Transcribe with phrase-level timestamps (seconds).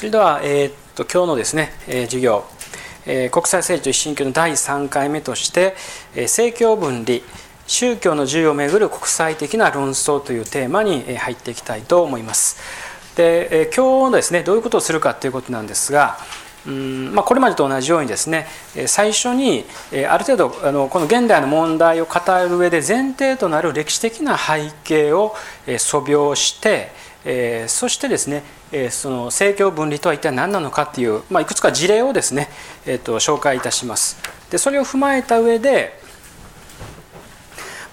[0.00, 2.44] それでは、えー、っと今日のですね、えー、授業、
[3.04, 5.74] えー、国際政治と一神教の第3回目として、
[6.14, 7.18] えー、政教分離
[7.66, 12.56] 宗教の自由をめぐる国際的な論争というテーマにえ入っていきたいと思います。
[13.14, 16.16] で、えー、今日のですねどういうことをするかということなんですが、
[16.66, 18.46] うんまあ、これまでと同じようにですね
[18.86, 19.66] 最初に
[20.08, 22.14] ある程度あのこの現代の問題を語
[22.48, 25.34] る上で前提となる歴史的な背景を
[25.76, 26.88] 素描して
[27.24, 28.42] え、そしてですね、
[28.90, 32.48] その政教分離とは一体何なのかっていう、まあ、いくつか事例をですね、
[32.86, 34.16] えーと、紹介いたします。
[34.50, 35.98] でそれを踏まえた上で、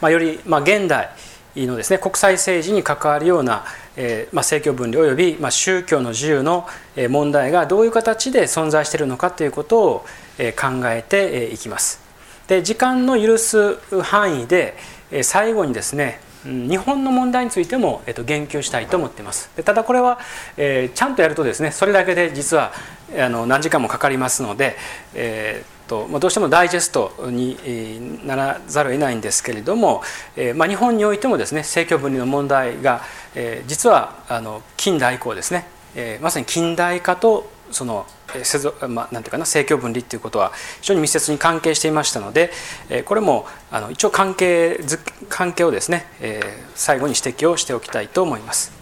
[0.02, 1.10] まあ、より、まあ、現代
[1.56, 6.68] のですね国際政治に関わるような、えーまあ、政教分離および、まあ、宗教の自由の
[7.10, 10.06] 問題がどういう形で存在しているのかということを
[10.38, 12.00] 考えていきます。
[12.48, 14.76] で時間の許す範囲で
[15.24, 19.50] 最後にですね日本の問題についても、えっと、言及したいと思っています。
[19.64, 20.20] ただこれは、
[20.56, 22.72] えー、ちゃんとやるとですねそれだけで実は
[23.18, 24.76] あの何時間もかかりますので、
[25.14, 30.02] えーとま、どうしてもダイジェストにならざるを得ないんですけれども、
[30.36, 33.02] えま、日本においてもですね政教分離の問題が、
[33.36, 38.06] え、実はあの近代以降ですね、え、まさに近代化とその
[38.44, 42.52] 世俗、まあ、なんていうかな政教分離っていうことは非常に密接に関係していましたので
[43.06, 44.80] これもあの一応関係
[45.30, 46.06] 関係をですね
[46.76, 48.78] 最後に指摘をしておきたいと思います。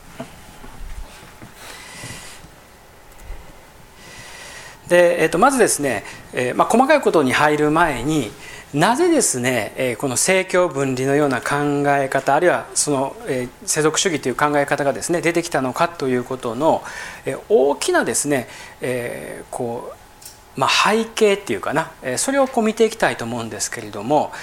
[4.87, 8.31] でえー、とまずですね、えーまあ、細かいことに入る前に
[8.75, 16.83] なぜですね、えこの政教分離のような考え方あるいはその、え世俗主義という考え方がですね出てきたのかということの、
[17.25, 18.49] え大きなですね、
[18.81, 24.33] えこうまあ、背景っていうかなそれをこう見ていきたいと思うんですけれども、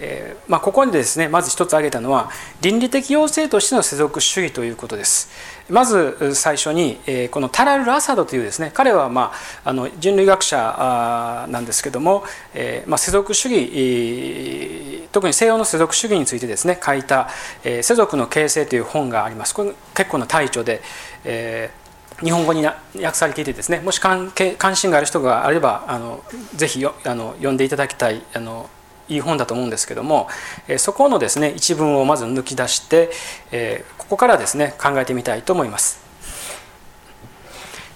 [0.00, 2.30] えーまあ、ここにですねまず一つ挙げたのは
[2.62, 5.30] 倫理的要請としての世俗主義ということです。
[5.68, 9.32] まず最初にえこのタラル・アサドというですね彼はま
[9.64, 17.28] ああの人類学者なんですけども、えーまあ、世俗主義特に西洋の世俗主義についてですね書いた
[17.62, 19.54] 「え世俗の形成」という本があります。
[19.54, 20.82] これ結構な大著で、
[21.24, 21.80] えー
[22.22, 26.22] 日本語に訳されていてですねもし関係関心がある人があればあの
[26.54, 28.68] ぜひよあの読んでいただきたいあの
[29.10, 30.28] いい本だと思うんですけども、
[30.68, 33.10] えそこのですね一文をまず抜き出して、
[33.50, 36.00] えここからですね考えてみたいと思います。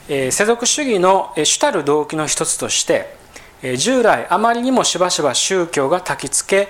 [0.09, 3.17] え世俗主義の主たる動機の一つとして
[3.79, 6.69] 従来あまりにもしばしば宗教が焚きつけ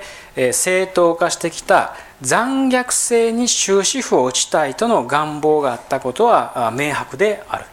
[0.52, 7.64] 正当化してきた残虐性に終止符を打ちたいとの願望があったことは明白である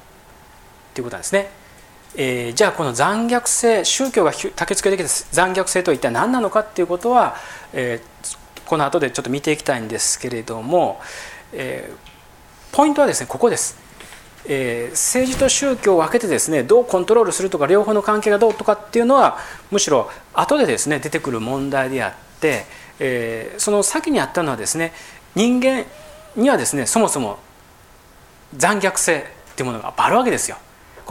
[0.96, 1.61] ということなんですね。
[2.16, 7.36] えー、じゃあこの残虐性宗教が焚きつけてきた残虐性とは一体何なのかっていうことは、
[7.74, 11.00] えー、この後でちょっと見ていきたいんですけれども、
[11.54, 13.80] えー、ポイントはですねここです。
[14.46, 19.38] えー、政治と宗教を分けてですねどうコントロールするとか両方の関係がどうとかっていうのは
[19.70, 22.66] むしろ後でですね出てくる問題であって、
[23.00, 24.94] えー、その先にあったのはですね
[25.36, 25.86] 人間
[26.36, 27.38] にはですねそもそも
[28.56, 29.24] 残虐性っ
[29.56, 30.58] ていうものがあるわけですよ。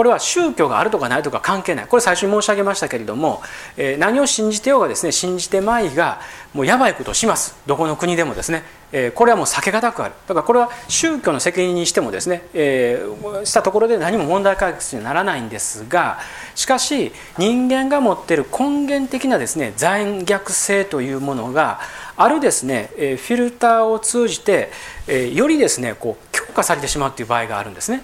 [0.01, 1.87] これは宗教があるとかないとか関係ない。
[1.87, 3.43] これ最初に申し上げましたけれども、
[3.77, 6.23] えー、何を信じてようがですね信じてまいが
[6.55, 7.55] もうやばいことをします。
[7.67, 8.63] どこの国でもですね、
[8.93, 10.15] えー、これはもう避けがたくある。
[10.27, 16.19] だからこれは宗教の責任にしてもですね、えー、したところで何も問題解決にはならないんですが
[16.55, 21.79] しかし人間が持っている根源的なですね残虐性というものが
[22.17, 24.71] あるですねえフィルターを通じて
[25.09, 28.03] えよりですねこう強化されてしまうという場合があるんですね。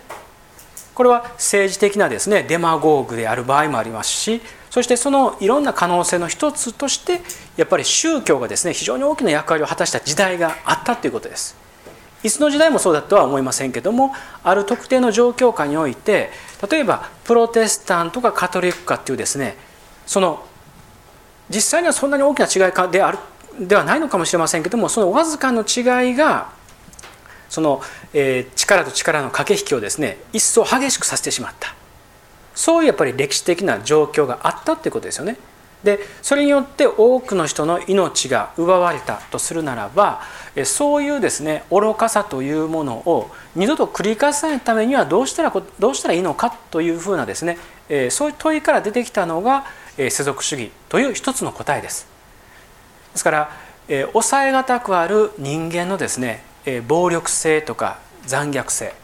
[0.96, 4.40] これは政治的なですねデマゴーグである場合もありますし
[4.70, 7.20] そしてそのいろんな可能性の一つとして
[7.58, 11.54] やっぱり宗教がですね非常に大きな役割を果たした時代があったということです。
[12.22, 14.12] いつの時代もそうだとは思いませんけども
[14.42, 16.30] ある特定の状況下において
[16.68, 19.54] 例えばプロテスタントかカトリックかっていうですね
[20.06, 20.44] その
[21.50, 23.18] 実際にはそんなに大きな違いかである
[23.60, 26.55] ではないのかもしれませんけどもそのわずかの違いが
[27.48, 27.80] その、
[28.12, 31.74] えー、力と力の駆け引きをですね一層激しくさせてしまった
[32.54, 35.36] そういうやっぱり歴史的な状況があったっていうことですよね。
[35.84, 40.22] でそれによって多くの人の命が奪われたとするならば
[40.64, 47.58] そういうですね愚かさというものを二度と繰り返さないためにはどうしたらどうしたらいいのかというふうなですね
[48.10, 49.64] そういう問いから出てきたのが
[49.96, 52.08] 世俗主義という一つの答えです。
[53.12, 53.50] ですから
[54.12, 58.94] 抑えがたくある人間のですねえ暴力性とか残虐性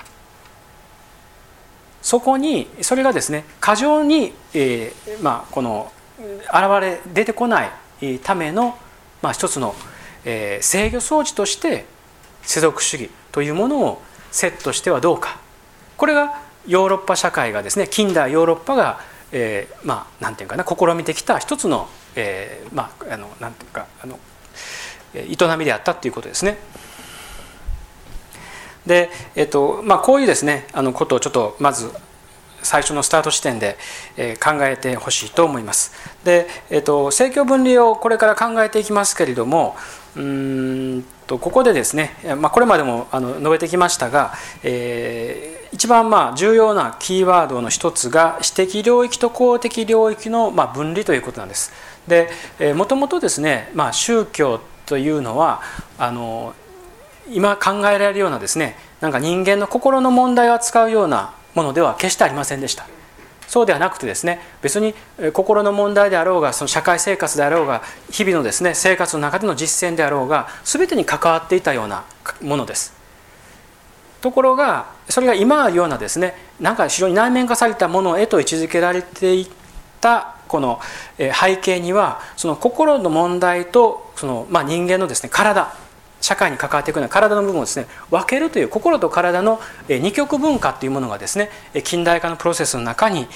[2.03, 8.77] そこにそれがですね過剰に、えー、まあ、この現れ出てこないための、
[9.23, 9.75] まあ、一つの、
[10.25, 11.87] えー、制御装置として
[12.43, 15.39] 世俗主義というものをセットしてはどうか
[15.97, 19.01] これがヨーロッパ社会がですね近代ヨーロッパが、
[19.31, 24.19] えー、まあなんていうかな試みてきた一つの、えー、まああのなんていうかあの
[25.15, 26.57] 営みであったということですね。
[28.87, 31.91] で、えっとまあ、こういうですねあのことをちょっとまず
[32.63, 33.77] 最初のスタート地点で、
[34.17, 35.93] え考えてほしいと思います。
[36.23, 39.75] で、えっと、政教分離をこれから考えていきますけれども
[40.17, 51.73] うんとここでですね、まあ、これまでもあの述べてきましたが、えー、一番まあ重要なキーワードの一つが私的領域と公的領域のまあ分離ということなんです。
[52.07, 52.29] で、
[52.59, 55.63] えー、もともとですね、まあ、宗教というのは
[55.99, 56.55] あの
[57.31, 62.87] 今考えられるようなですねなんか人間の心の問題を扱うようなものでは決してありませんでした。
[63.49, 64.95] そうではなくてですね別に
[65.35, 72.05] 心の問題であろうがその社会生活であろうが日々のですね生活の中での実践であろうが全てに関わっていたような
[72.41, 72.95] ものです。
[74.23, 79.49] ところがそれが今あるようなですねなんか非常に内面化されたものへと位置づけられていっ
[80.01, 80.81] たこの
[81.19, 85.75] 背景にはその心の問題とその、まあ、人間のですね体
[86.23, 91.51] 社会に関わっていくような体の部分をですね分けるという心と体の二極文化というものがですね
[91.85, 93.27] 近代化のプロセスの中に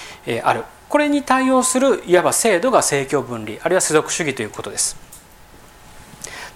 [0.42, 4.96] あるこれに対応するいわば制度が政教分離あるいは世俗主義ということです。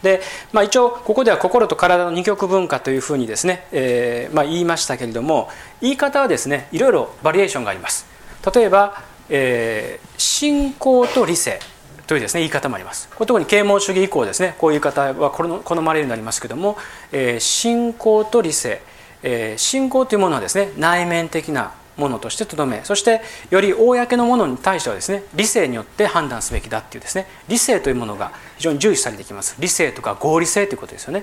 [0.03, 0.23] で、
[0.53, 5.51] まあ、一応ここでは心と体の二極文化というふうにですね、えーまあ、言いましたけれども
[5.83, 8.07] 言い方はですねいろいろバリエーションがあります。
[8.55, 11.61] 例えば、えー、信仰と理性
[12.11, 13.09] というですね言い方もあります。
[13.11, 16.77] これ特に啓蒙主義以降ですねこういう言い方は好まれるようになりますけども、
[17.13, 18.83] えー、信仰と理性、
[19.23, 23.21] えー、信仰というものはですね内面的なものとしてとどめそして
[23.51, 29.55] より公のものに対してはですね理性によって判断すべきだっていうですね理性というものが非常に重視されてきます。
[29.61, 31.23] 理性とか合理性ということですよね。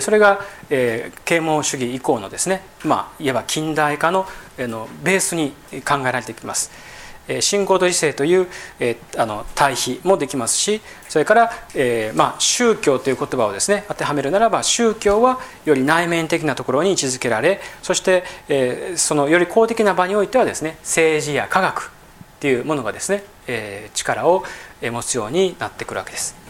[0.00, 0.40] それが、
[0.70, 4.26] えー、啓蒙主義以降のですね、まあ、いわば近代化の,、
[4.56, 5.52] え、のベースに
[5.82, 6.70] 考えられてきます。
[7.40, 8.48] 信仰と理性という、
[8.80, 21.90] えあの対比もできますしそれから、えまあ、宗教という言葉をですね当てはめるならば宗教はより内面的なところに位置づけられそして、えそのより公的な場においてはですね政治や科学
[22.36, 24.44] っていうものがですね、え力を
[24.82, 26.41] 持つようになってくるわけです。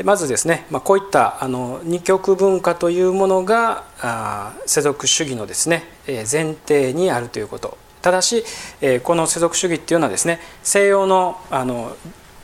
[0.00, 7.76] でまずですね、まあ、こういったあの二極文化というものがあ世俗主義のですねえ前提にあるということ。
[8.00, 8.42] ただし
[8.80, 11.94] えこの世俗主義っていうのはですね西洋のあの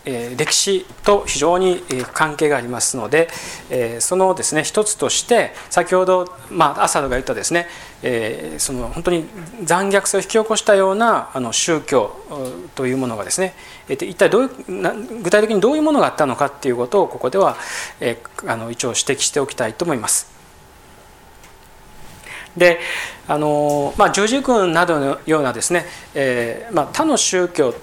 [0.06, 1.82] 歴史と非常に
[2.12, 3.28] 関係がありますので
[3.98, 7.66] そのですね一つとして先ほど、まあ、アサドが言ったですね
[8.58, 9.24] その本当に
[9.64, 12.12] 残虐性を引き起こしたようなあの宗教
[12.76, 13.54] というものがですね
[13.88, 17.56] 一体どういう具体的にどういうものがあったのかっていうことをここでは
[18.46, 20.36] あの一応指摘しておきたいと思います。
[22.56, 22.78] で
[23.28, 27.74] あのまあ、十字軍などのようなですね、えーまあ、他の宗教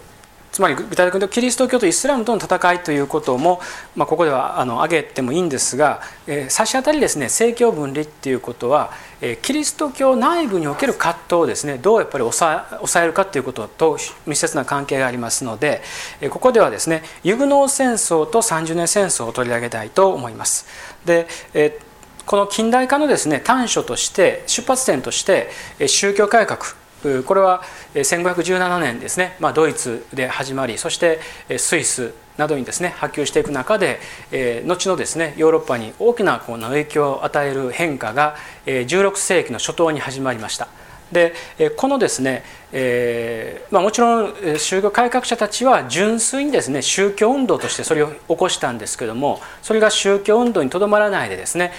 [0.53, 3.59] つまり具体的にキリスト教とイスラムとの戦いということも、
[3.95, 13.97] まあ、ここではあの挙げてもいいんですが、えー、差し当たりですね政教分離っていうことは、えー、キリスト教内部における葛藤をですねどうやっぱり抑えるかということと
[14.27, 15.81] 密接な関係がありますので、
[16.21, 20.67] えー、ここではですねユグノー戦争と30年戦争を取り上げたいと思います。
[21.03, 21.25] で、
[21.55, 25.49] えー、この近代化のですね短所として出発点として
[25.87, 26.82] 宗教改革
[27.25, 27.61] これは
[27.93, 31.19] 1517年ですね、まあ、ドイツで始まりそして
[31.57, 33.99] スイスなどにですね波及していく中で、
[34.31, 40.67] えー、後のですねヨーロッパに大きなこの影響を与える変化が、16世紀の初頭に始まりました。
[41.13, 41.33] で
[41.77, 51.71] このですね、えーまあ、もちろん宗教改革者たちは純粋にですね宗教運動としてそれを起こしたんですけどもそれが宗教運動にとどまらないでですね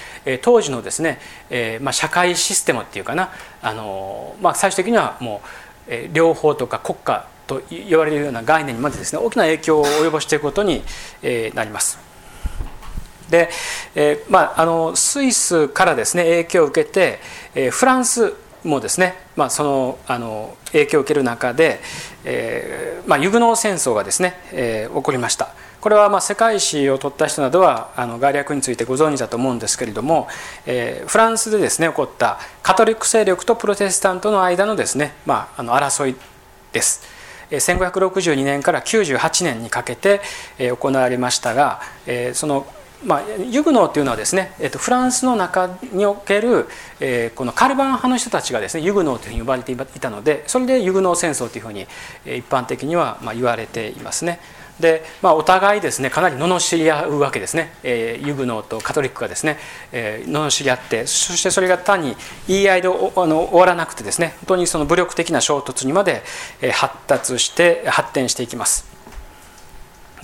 [0.42, 1.18] 当時のですね、
[1.50, 10.82] えーまあ、社会システムっていうかなあの、まあ、最終的にはもう、えー、両方とか国家と言われるような概念にまでですね大きな影響を及ぼしていくことに、
[11.54, 11.98] なります。
[13.30, 13.48] で、
[13.94, 17.20] えーまあ、あのスイスからですね影響を受けて、
[17.54, 18.34] えー、フランス
[18.64, 21.80] もですね、まあ、そのあの影響を受ける中で、
[22.24, 25.54] えーまあ、ユグノー戦争がですね、えー、起こりました。
[25.80, 30.28] これはまあ世界史を取った人などはあの概略についてご存知だと思うんですけれども、
[30.64, 36.16] えー、フランスでですね起こったカトリック勢力とプロテスタントの間のですね、まあ、あの争い
[36.72, 37.02] です。
[37.50, 40.22] 1562年から98年にかけて
[40.58, 41.82] 行われましたが
[42.32, 42.66] その
[43.04, 46.66] まあ、ユグノーというのはですね、えっと、フランスの中における、
[47.00, 51.82] えー、このカルバン派の人たちがですねユグノーというふうに呼ばれていたのでそれでユグノー戦争というふうに
[52.24, 54.40] 一般的にはまあ言われていますね。
[54.80, 59.56] で、まあ、お互いですねかなり罵り合うわけですね、えー、ユグノーとカトリックがですね、
[59.92, 62.16] えー、罵り合ってそしてそれが単に
[62.48, 62.90] 言い合いであ
[63.26, 66.22] の終わらなくてですね本当にその武力的な衝突にまで
[66.72, 68.93] 発達して発展していきます。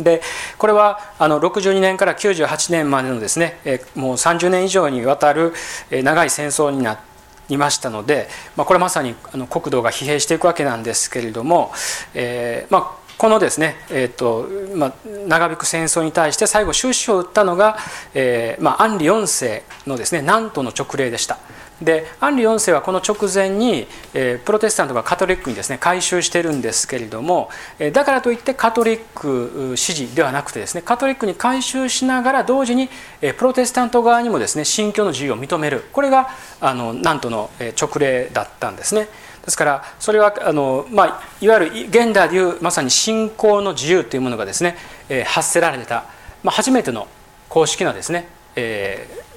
[0.02, 0.23] で
[0.59, 3.59] これはあの62年から98年までのですね
[3.95, 5.52] もう30年以上にわたる
[5.90, 7.00] 長い戦争にな
[7.49, 11.73] りましたので、まあ、これまさにあの国土が疲弊していくわけなんですけれども、
[12.14, 14.95] えーまあ、このですね、えーとまあ、
[15.26, 17.76] 長引く戦争に対して最後終止符を打ったのが、
[18.14, 21.38] えーま、アンリ4世のですね南都の直令でした。
[21.83, 32.89] でアンリ4世はこの直前に、えー、プロテスタントがカトリックにですね改宗してるんですけれども、えー、だからといってカトリック支持ではなくてですねカトリックに改宗しながら同時に、
[33.23, 36.29] えー、プロテスタント側にもですね信教の自由を認めるこれが
[36.61, 39.09] あの南都の直令だったんですね。
[39.45, 44.77] ですからそれはあの、まあ、いわゆる現代でいうまさに信仰の自由というものがですね、
[45.09, 46.05] えー、発せられた、
[46.43, 47.09] まあ、初めての
[47.49, 49.30] 公式なですね、えー、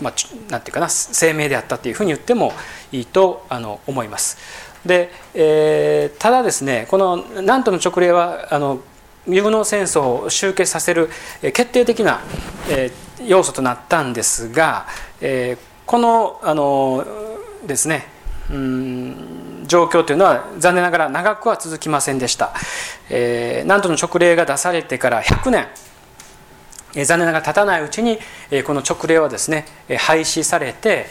[0.00, 0.14] まあ、
[0.50, 2.52] なんていうかな声明であったというふうに言っても
[2.92, 4.36] いいとあの思います。
[4.84, 8.80] で、えー、ただですねこの南都の直令はあの
[9.26, 11.08] ユグノ戦争を終結させる
[11.40, 12.20] 決定的な、
[12.68, 14.86] えー、要素となったんですが、
[15.20, 17.06] えー、このあの
[17.66, 18.06] ですね
[18.50, 22.52] うん状況というのは残念ながら長くは続きませんでした、
[23.08, 25.66] えー、南都の勅令が出されてから100年、
[26.94, 28.18] 残念ながら経たないうちに、
[28.64, 29.66] この勅令はですね
[29.98, 31.06] 廃止されて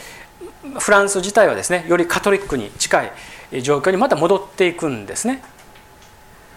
[0.80, 5.44] フランス自体はですねよりカトリックに近い状況にまた戻っていくんですね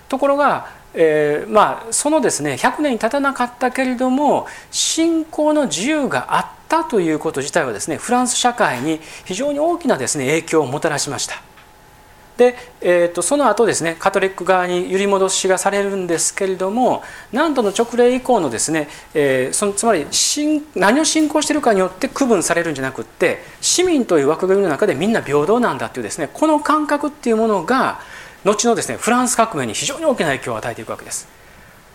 [0.09, 11.43] ところがえー、まあそのですね100年に経たなかったけれども信仰の自由があったということ自体はですねフランス社会に非常に大きなですね影響をもたらしました。
[12.37, 17.03] で、えーと、その後ですねカトリック側に揺り戻しがされるんですけれども
[17.33, 20.07] 南都の直令以降のですね、えー、そのつまり
[20.75, 28.01] 何を信仰しているかによって区分されるんじゃなくって市民という枠組みの中でみんな平等なんだっていうですねこの感覚っていうものが
[28.45, 31.27] 後のですねフランス革命に非常に大きな影響を与えていくわけです。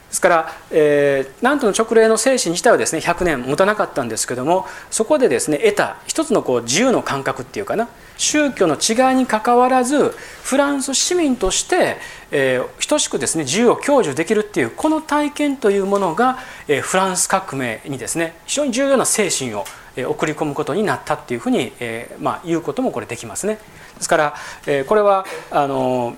[0.09, 7.87] ですから、えー、南都の直令の精神自体はですね100年持たなかったんですけどもそこでですね得た一つのこう自由の感覚っていうかな
[8.21, 10.09] 宗教の違いにかかわらず
[10.43, 11.97] フランス市民として、
[12.29, 16.37] えー、等しくですね自由を享受できるっていうこの体験というものが、
[16.67, 19.65] えー、フランス革命にですね非常に重要な精神を
[19.97, 23.55] 送り込むことになったっていうふうに、えーまあ、言うこともこれできますね。
[23.95, 24.35] ですから、
[24.67, 26.15] えー、これはあの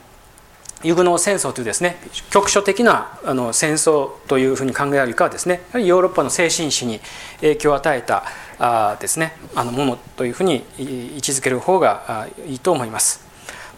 [0.84, 1.98] ユグノー戦争というですね
[2.30, 7.00] 局所的なあの戦争というふうに考えられるかはですねやはりヨーロッパの精神史に
[7.42, 8.24] 影響を与えた
[8.60, 13.33] あですねあのものというふうに位置づける方がいいと思います。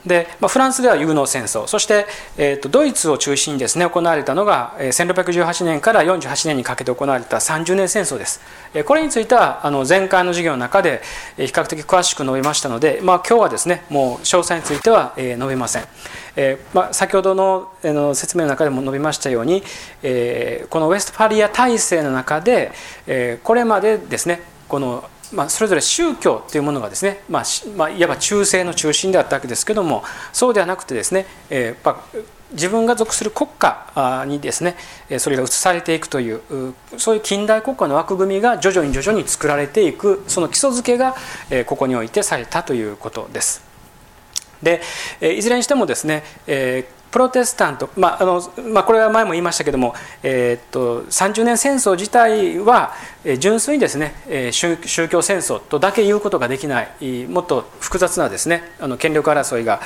[0.05, 1.67] で、まあ、フランスではユグノー戦争。
[1.67, 2.05] そして、
[2.37, 8.41] えーと、ドイツを中心にですね行われたのが1618年から48年にかけて行われた30年戦争です。
[8.85, 11.01] これについてはあの前回の授業の中で
[11.37, 15.83] 比較的詳しく述べましたので、まあ、今日はですねもう詳細については述べません、
[16.35, 19.63] えー、まあ、先ほどのの説明の中でも述べましたように、
[20.03, 22.71] えー、このウェストファリア体制の中で、
[23.07, 27.43] えー、これまでですねこのまあ、それぞれ宗教というものがですね、まあ
[27.75, 30.03] まあ、いわば中世の中心であったわけですけども
[30.33, 31.97] そうではなくてですね、えー、
[32.51, 34.75] 自分が属する国家にですね
[35.19, 36.41] それが移されていくという
[36.97, 41.15] そういう近代国家の枠組みが徐々に徐々に作られていくその基礎づけが
[41.65, 43.63] ここにおいてされたということです。
[44.63, 44.81] で
[45.21, 48.41] いずれにしてもですね、えープロテスタント、まああの
[48.73, 52.91] まあ、これは前も言いましたけども、えー、っと30年戦争自体は
[53.39, 54.75] 純粋にですね宗
[55.07, 59.79] 教戦争とだけ言うことができないもっと複雑なですねあの権力争いが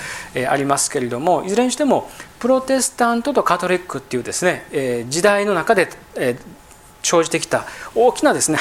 [0.50, 2.10] ありますけれどもいずれにしても
[2.40, 5.88] プロテスタントとカトリックっていうですね時代の中で
[7.04, 8.58] 生じてきた大きなですね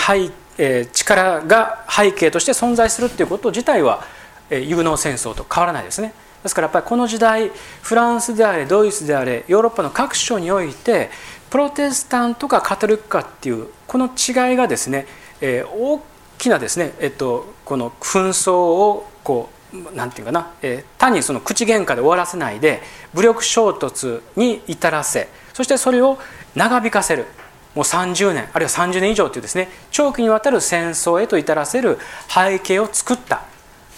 [0.93, 4.05] 力が背景として存在するっていうこと自体は
[4.51, 6.13] ユグノー戦争と変わらないですね。
[6.43, 7.51] ですからやっぱりこの時代
[7.83, 11.11] フランスであれドイツであれヨーロッパの各所において
[11.51, 15.07] プロテスタントかカトリックかっていうこの違いがですね、
[15.41, 16.03] えー、大
[16.39, 22.81] きなですね、えっと、この紛争をこうなんていうかな、えー、単にその口喧嘩で終わらせないで
[23.13, 26.19] 武力衝突に至らせそしてそれを
[26.55, 27.27] 長引かせる
[27.75, 33.45] もう30年あるいは30年以上というですね長期にわたる戦争へと至らせる背景を作った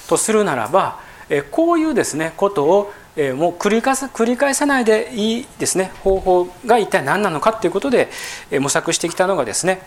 [0.09, 0.99] とするならば
[1.51, 2.93] こういうですねことを
[3.37, 8.09] もう繰り返さ繰り返さないでいいですね方法が一体何なのかということで
[8.61, 9.83] 模索してきたのがですね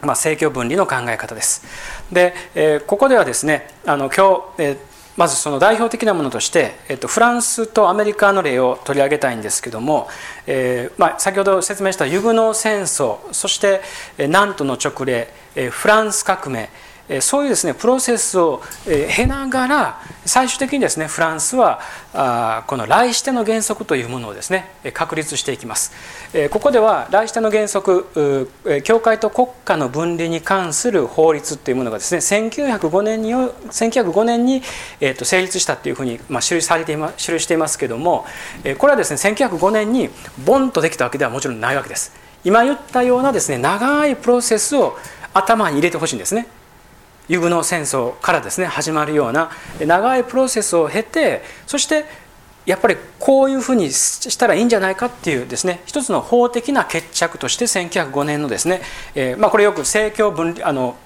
[0.00, 1.64] まあ、政教分離の考え方です。
[2.12, 4.76] で、えここではですねあの今日、え
[5.16, 10.06] まずその代表的なものとして、えっと、フランスとアメリカの例を取り上げたいんですけども、
[10.46, 13.80] えーまあ、先ほど説明したユグノー戦争そして
[14.16, 16.70] 南都の直令えフランス革命
[17.20, 21.80] そういうですねプロセスを経ながら最終的にですねフランスは
[22.66, 25.92] この来しての原則というものをですね確立していきます。
[26.50, 28.50] ここでは来しての原則
[28.84, 34.62] 教会と国家の分離に関する法律というものがですね1905年に1905年に
[35.00, 38.26] 成立したというふうに記されていま記していますけども
[38.76, 40.10] これはですね1905年に
[40.44, 42.12] ボンとできたわけではもちろんないわけです。
[42.44, 44.96] 今言ったようなですね長いプロセスを
[45.34, 46.46] 頭に入れてほしいんですね。
[47.28, 52.04] ユグノ戦争からですね始まるような長いプロセスを経てそして
[52.68, 58.82] やっぱりこういうふうにしたらいいんじゃないかっていうですね一つの法的な決着として1905年のですね、
[59.14, 60.96] えー、まあ、これよく政教分離あの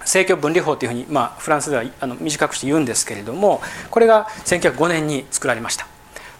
[0.00, 5.88] 政教分離法というふうに、まあ、フランスではあの短くして言うんですけれどもこれが1905年に作られました。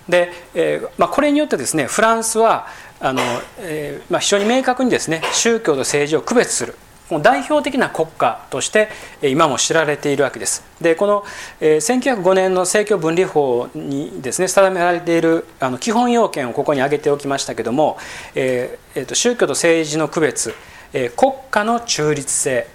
[0.08, 2.66] で、えーまあ、これによってですねフランスは
[3.00, 3.22] あの、
[3.58, 6.76] えーまあ、非常に明確にですね宗教と政治を区別する
[7.20, 8.88] 代表的な国家として
[9.22, 10.64] 今も知られているわけです。
[10.80, 11.24] でこの
[11.60, 17.98] 1905年の政教分離法にですね定められているあの基本要件をここに挙げておきましたけども、
[18.34, 20.54] えーえー、と宗教と政治の区別、
[20.92, 22.66] え、国家の中立性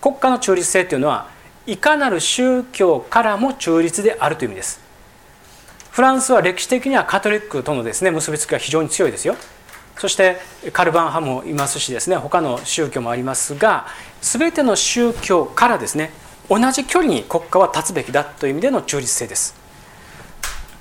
[0.00, 1.28] 国家の中立性というのは
[1.66, 4.80] いかなる宗教からも中立であるという意味です。
[5.90, 9.36] フランスは歴史的にはカトリックとのですね結びつきが非常に強いですよ。
[9.98, 10.38] そして
[10.72, 13.86] カルバン派もいますしですね他の宗教もありますが
[14.22, 16.10] 全ての宗教からですね
[16.48, 19.54] 同じ距離に国家は立つべきだという意味での中立性です。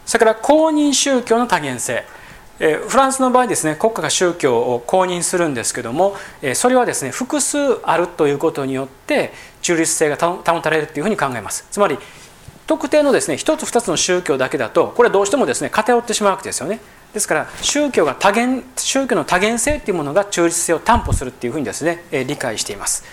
[0.06, 2.06] それから公認宗教の多元性。
[2.58, 6.16] フランスの場合ですね国家が宗教を公認するんですけども
[6.56, 9.32] それはですね複数あるということによって
[9.62, 11.68] 中立性が保たれるというふうに考えます。
[11.70, 12.00] つまり
[12.66, 16.80] 特定のですね一つ二つの宗教だけだとこれはどうしてもですね偏ってしまうわけですよね。
[17.14, 23.04] ですから宗教が多元宗教の多元性というものが中立性を担保するっていうふうにですね理解しています。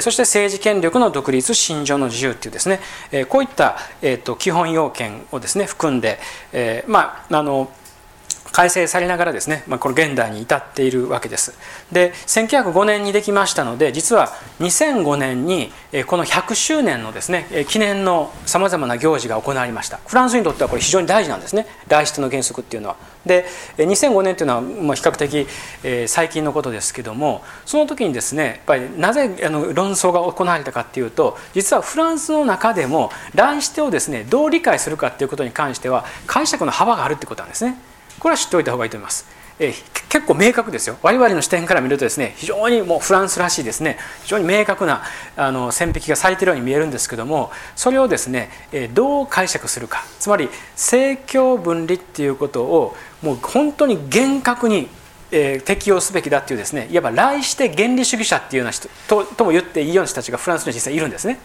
[0.00, 2.80] そして政治権力の独立、信条の自由っていうですね、
[3.28, 3.78] こういった、
[4.36, 6.18] 基本要件をですね含んで、
[6.88, 7.70] まああの
[8.56, 11.52] 改正されながらですね、まあ、この現代に至っているわけです。
[11.92, 15.70] で1905年にできましたので実は2005年に
[16.06, 22.96] この100周年のですね記念のさまざまな行事が行われましたフランスにとってはこれ非常に大事なんですね来出の原則っていうのは。
[23.26, 23.44] で
[23.76, 25.46] 2005年というのはま比較的
[26.08, 37.76] 最近のことですけどもその時にですねやっぱりなぜあの論争が行われたかっていうと実はフランスの中でも来出をですねどう理解するかっていうことに関しては解釈の幅があるってことなんですね。
[38.18, 39.26] これは知っておいた方がいいと思います。
[39.58, 39.72] え
[40.08, 45.02] 結構明確ですよ我々の視点から見るとですね非常にもうフランスらしいですね非常に明確な
[45.36, 54.88] あの線引きがされているように見えるんですけどもそれをですね、えどう解釈するかつまり政教分離っていうことをもう本当に厳格に
[55.30, 61.38] え適用すべきだっていうですねいわば来して原理主義者っていうような人ととも言っていいような人たちがフランスに実際いるんですね。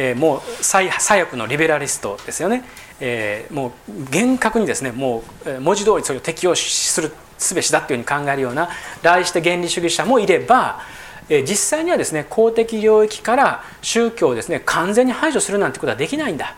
[0.00, 2.62] えー、もう最左翼のリベラリストですよね、
[3.00, 8.68] えー、もう厳格にですねもう文字通りそれを適用するすべしだっていうふうに考えるような
[9.02, 10.80] 来して原理主義者もいれば
[11.28, 16.54] 実際にはですね公的領域から宗教をですね完全に排除するなんてことはできないんだ。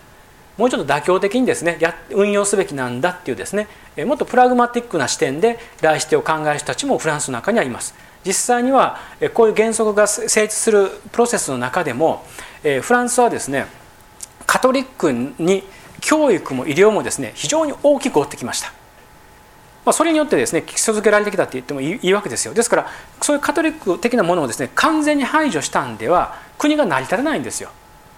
[0.58, 1.78] もうちょっと妥協的にですね
[2.10, 3.68] 運用すべきなんだっていうですね
[4.04, 7.94] もっとプラグマティックな視点で来してを考える人たちもフランスの中にはいます。
[8.24, 8.98] 実際には
[9.32, 12.22] こういう原則が成立するプロセスの中でも
[12.64, 13.66] えフランスはですね
[14.46, 15.62] カトリックに
[16.00, 18.72] 教育も医療もですね非常に大きく追ってきました。
[19.84, 22.54] まあ、それによってですね基礎づけられてきたって言ってもいいわけですよ。
[22.54, 22.86] ですから
[23.22, 27.70] そういうカトリック的なものをですね完全に排除したんでは国が成り立たないんですよ。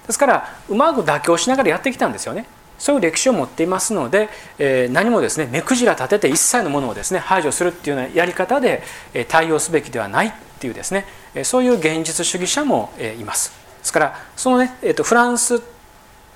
[0.07, 2.47] ですからうまく妥協しながらやってきたんですよね。
[2.79, 4.29] そういう歴史を持っていますので、
[4.59, 8.83] え、何もですね目くじら立てて一切のものをですね排除するっていうようなやり方で
[9.29, 11.05] 対応すべきではないっていうですね
[11.45, 13.62] そういう現実主義者もいます。
[13.83, 15.61] ですからそのね、えー、とフランス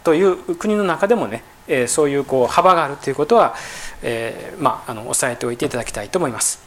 [0.03, 1.43] という国の中でもね
[1.89, 3.55] そういうこう幅があるということは、
[4.03, 6.67] えー、まあ、あの押さえておいていただきたいと思います。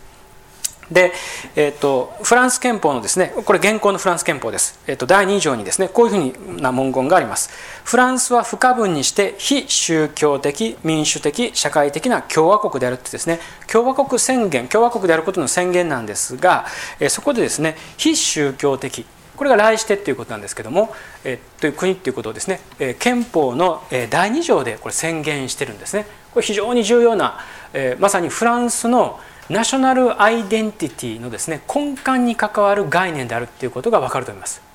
[0.92, 1.14] で、
[1.56, 7.52] えーと、フランス憲法のですねこれ現行のフランス憲法です、えーと、第2条にですねこういうふうな文言があります
[7.84, 13.40] フランスは不可分にして非宗教的民主的社会的な共和国であるってですね
[13.72, 16.66] 共和国宣言共和国であることの宣言なんですが、
[17.00, 19.06] えー、そこでですね非宗教的
[19.40, 27.40] これが来してっていうことなんですけども、えー、という国っていうことをですね、えー、憲法の第2条でこれ宣言してるんですねこれ非常に重要な、
[27.72, 29.18] えー、まさにフランスの
[29.50, 34.69] ナショナルアイデンティティのですね根幹に関わる概念であるっていうことが分かると思います。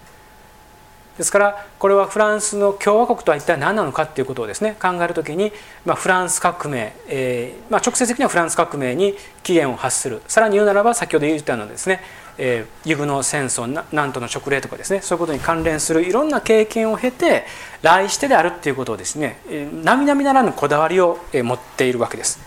[1.16, 5.52] ですからこれはフランスの共和国とは一体何なのかっていうことをですね考える時に、
[5.84, 12.00] まあ、フランス革命、えーまあ、直接的にはフランス革命に起源を発するさらに言うならば先ほど言ったようなですね、
[12.36, 17.44] えー、ユグノ戦争南都の勅令とかですねそういうことに関連するいろんな経験を経て
[17.82, 19.38] 来してであるっていうことをですね
[19.84, 22.40] 並々ならぬこだわりを持っているわけです。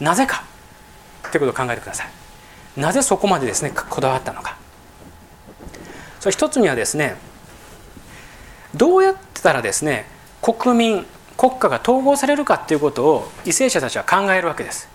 [0.00, 0.44] なぜか
[1.30, 2.80] ということを考えてください。
[2.80, 4.56] なぜそこまでですねこだわったのか。
[6.20, 7.16] それ一つにはですね
[8.74, 10.06] どうやってたらですね
[10.42, 11.06] 国民
[11.36, 14.88] 国家が統合されるかということを為政者たちは考えるわけです。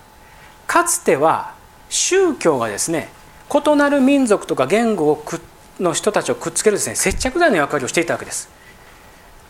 [0.67, 1.53] かつては
[1.89, 3.09] 宗教がですね
[3.51, 5.23] 異なる民族とか言語を
[5.79, 8.49] の人たちをくっつけるですね接着剤の役割をしていたわけです。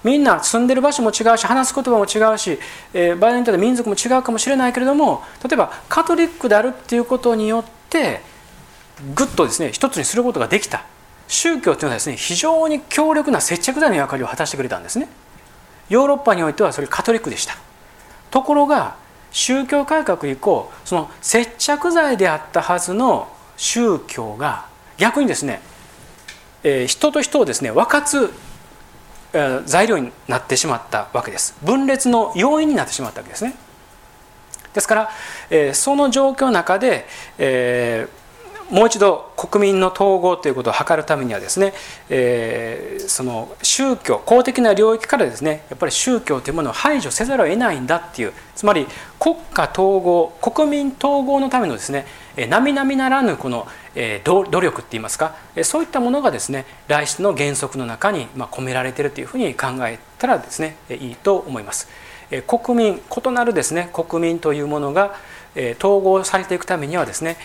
[0.04, 2.58] みんな住んでる場所も違うし話す言葉も違うし、
[2.94, 8.22] えー、場合によっては民族も違うかもしれないけれども例えばカトリックであるっていうことによって
[9.13, 10.86] ぐっとですね一つにすることができた。
[11.30, 15.08] 宗教というのはですね非常に強力な接着剤の役割を果たしてくれたんですね。
[15.88, 17.56] ヨーロッパにおいてはそれカトリックでした。
[18.32, 18.96] ところが
[19.32, 24.65] 宗教改革以降その接着剤であったはずの宗教が
[24.98, 25.62] 逆にですね、
[26.63, 28.34] えー、人と人をですね分かつ、
[29.34, 31.56] えー、材料になってしまったわけです。
[31.63, 33.54] 分裂の要因になってしまったわけですね。
[34.74, 35.10] ですから、
[35.50, 38.18] えー、その状況の中で、えー、
[38.69, 41.73] もう一度国民の統合ということを図るためにはですね、
[42.10, 48.86] えー、その宗教公的な領域からですねやっぱり宗教というものを排除せざるを得ないんだっていうつまり
[49.19, 52.05] 国家統合国民統合のためのですね
[52.49, 53.67] 並々ならぬこの
[54.23, 61.88] 努力っていいますかそういったものがですね来世の原則の中に込められているというふうに考えたらですねいいと思います。
[62.45, 65.15] 国民異なるですね国民というものが
[65.56, 67.38] 統合されていくためにはですね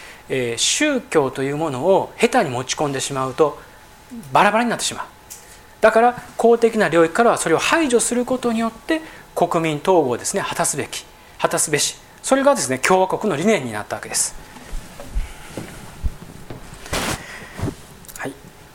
[0.57, 3.59] 宗教というものを下手に持ち込んでしまうと
[4.33, 5.05] バラバラになってしまう
[5.81, 9.01] だから公的な領域からはそれを排除することによって
[9.35, 11.05] 国民統合をですね果たすべき
[11.39, 14.35] 果たすべしそれがですね共和国の理念になったわけです。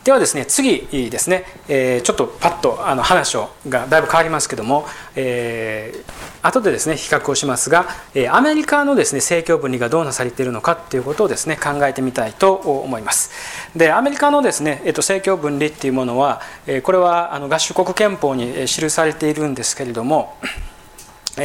[0.09, 6.03] ではですね次ですね、えー、ちょっとパッとあの話をがだいぶ変わりますけども、えー、
[6.41, 13.29] 後でですね比較をしますが、え、アメリカのですね政教分離がどうなされているのかっていうことをですね考えてみたいと思います。
[13.75, 20.37] でアメリカのですね、えー、と政教分離っていうものは、え、これはあの合衆国憲法に記されているんですけれども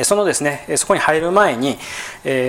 [0.02, 1.78] そのですねそこに入る前に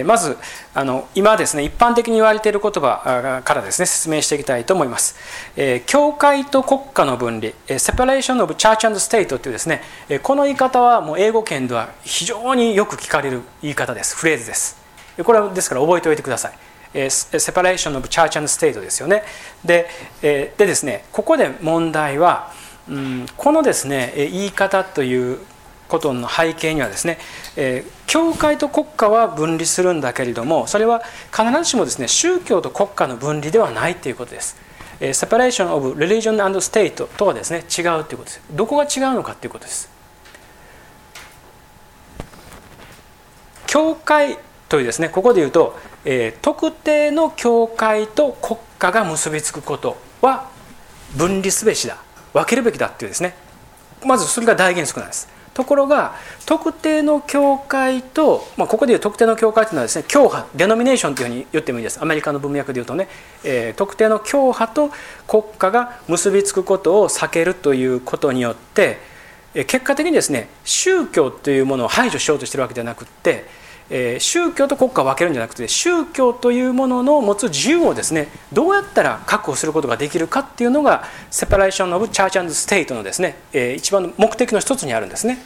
[0.06, 0.38] まず
[0.74, 5.16] あの今ですね一般的に言われている言葉からですね説明していきたいと思います。
[5.86, 9.82] 教会と国家の分離 Separation of Church and State というですね
[10.24, 14.16] この言い方はもう英語圏では非常によく聞かれる言い方です。
[14.16, 14.78] フレーズです。
[15.24, 16.54] これはですから覚えておいてください。
[17.20, 19.24] セパレーションオブチャーチ and State ですよね。
[19.66, 19.90] で
[20.22, 22.54] でですねここで問題は、
[22.90, 25.40] うん、このですね言い方という
[25.96, 27.18] ことの背景にはですね、
[27.56, 34.58] えー、教会と国家は分離するんだけれどもそれは必ずしもですね宗教と国家の分離ではないということです。
[35.00, 38.42] えー、セパレーションオブリリジョン and state とはですね違うということです。
[38.52, 39.90] どこが違うのかということです。
[43.68, 44.38] 教会
[44.70, 50.50] というですねここで言うと、えー、特定の教会と国家が結びつくことは
[51.18, 51.98] 分離すべしだ
[52.34, 53.36] 分けるべきだっていうですね
[54.06, 55.35] まずそれが大原則なんです。
[55.56, 56.16] ところが
[56.46, 62.02] 特定の教会と、まあ、ここでいう特定の教会というのはですね教派デノミネーションというふうに言ってもいいです。
[62.02, 63.08] アメリカの文脈で言うとね、
[63.46, 64.92] えー、特定の教派と
[65.28, 69.00] 国家が結びつくことを避けるということによって
[69.54, 73.46] 結果的にですね宗教というものを排除しようとしてるわけではなくって
[74.20, 83.36] 宗教と国家を分けるんじゃなくて宗教というものの持つ自由をですねどうやったら確保することができるかっていうのが separation of church and state のですね、
[83.76, 85.38] 一番の目的の一つにあるんですね。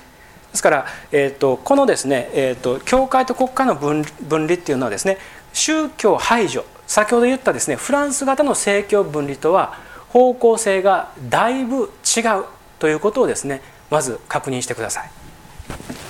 [0.52, 5.17] ですから、えーと、このですね、えーと、教会と国家の分分離っていうのはですね
[5.54, 9.78] 宗教排除先ほど言ったですねフランス型の政教分離とは
[10.10, 12.45] 方向性がだいぶ違う
[12.80, 16.08] ということをですねまず確認してください。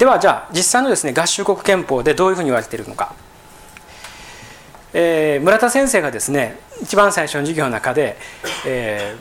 [0.00, 3.14] ではじゃあ実際のですね合衆国憲法でどういうふうに言われているのか、
[4.94, 8.16] えー、村田先生がですね一番最初の授業の中で、
[8.66, 9.14] え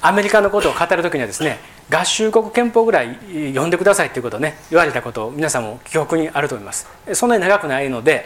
[0.00, 1.58] ー、アメリカのことを語る時にはですね
[1.90, 6.88] 合衆国憲法ぐらい読んでくださいということをね言われたことを皆さんも記憶にあると思います。
[7.12, 8.24] そんなに長くないので、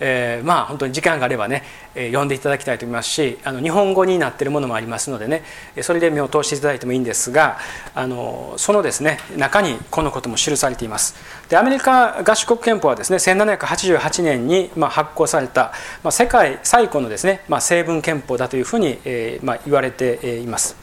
[0.00, 1.62] えー、まあ本当に時間があればね、
[1.94, 5.42] えー、読んでいただきたいと思いますしあの日本語になっているものもありますのでね
[5.82, 7.58] それで目を通していただいてもいいんですが
[7.94, 11.14] あのそのですね中にこのことも記されています。
[11.48, 20.76] でアメリカ合衆国憲法はですね1788年に、まあ、発行された、まあ、世界最古のですね、まあ、成文憲法だというふうに、えーまあ、言われています。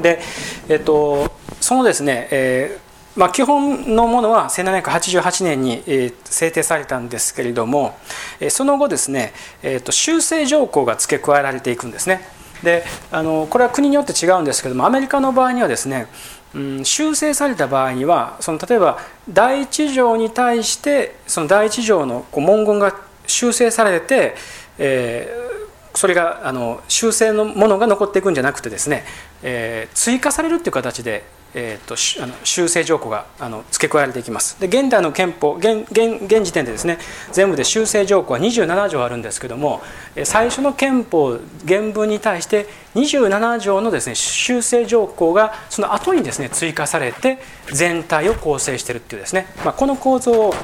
[0.00, 0.20] で、
[0.68, 2.85] えっと、そのですね、えー
[3.16, 7.98] まあ、基本のものは1788年に、え制定されたんですけれども、
[8.40, 12.28] えその後ですね、えー、と修正条項が付け加えられていくんですね。
[12.62, 16.06] であのこれは国によって違うんですけどもアメリカの場合にはですね、
[16.54, 18.98] うん、修正された場合にはその例えば
[19.28, 22.94] 第一条に対してその第一条のこう文言が
[23.26, 24.34] 修正されて、
[24.78, 25.65] えー、
[25.96, 29.04] それがあの修正のものが残っていくんじゃなくてですね、
[29.42, 31.24] えー、追加されるっていう形で
[31.58, 34.60] えーと、あの修正条項があの付け加えられていきます。
[34.60, 36.98] で現代の憲法現時点でですね
[37.32, 39.80] 全部で修正条項は27条あるんですけども
[40.24, 47.38] 最初の憲法原文に対して27条のですね修正条項がその後にですね追加されて
[47.72, 50.54] 全体を構成しているっていうですね、まあ、この構造を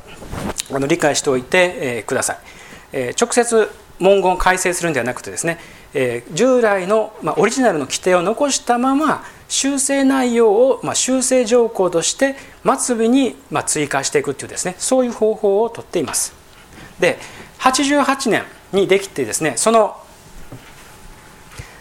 [0.70, 2.38] あの理解しておいて、え、ください、
[2.92, 5.59] え、直接文言を改正するんではなくてですね、
[5.94, 12.37] えー、従来の、まあ、オリジナルの規定を残したまま修正内容を、まあ、修正条項として
[12.78, 16.35] 末尾に、まあ、追加していくっていうですねそういう方法をとっています。
[16.98, 17.18] で
[17.59, 19.96] 88年にできてですねその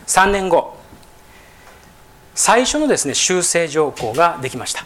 [0.08, 0.78] 3年後
[2.36, 4.86] 最初のですね修正条項ができました。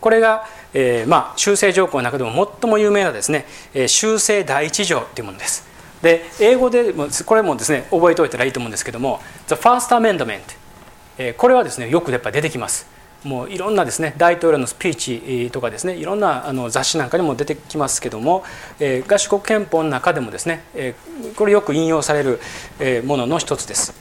[0.00, 5.71] これが、えー、まあ、修正条項の中でも最も有名なですね、えー、修正第一条というものです。
[6.02, 10.40] で英語でもこれもですね覚えておいたらいいと思うんですけども「The First Amendment」
[11.36, 12.86] これはですねよくやっぱ出てきます
[13.24, 14.94] もういろんなですね大統領のスピー
[15.46, 18.42] チとかですねいろんなあの雑誌なんかにも出てきますけども、
[18.80, 22.40] えー、合衆国憲法の中でもですね、えー、これよく引用される、
[22.80, 23.94] えー、ものの一つです。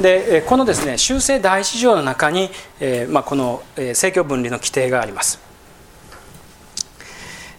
[0.00, 5.40] でこのですね修正第一条の中に、えーまあ、この、え、政教分離の規定があります。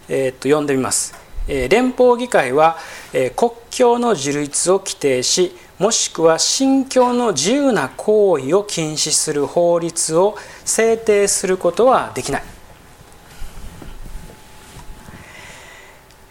[0.08, 1.19] えー、っと読んでみます。
[1.48, 2.76] えー、連邦議会は、
[3.12, 12.42] えー、国境の自立を規定しもしくは信教の自由な行為を禁止する法律を制定することはできない。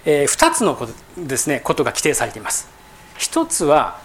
[0.06, 2.70] えー、2つのことですねことが規定されています。
[3.18, 4.00] 一つは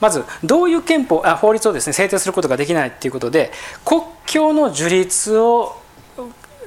[0.00, 3.52] まずどういう憲法あ法律をですね制定することができないということで
[3.84, 5.76] 国境の樹立を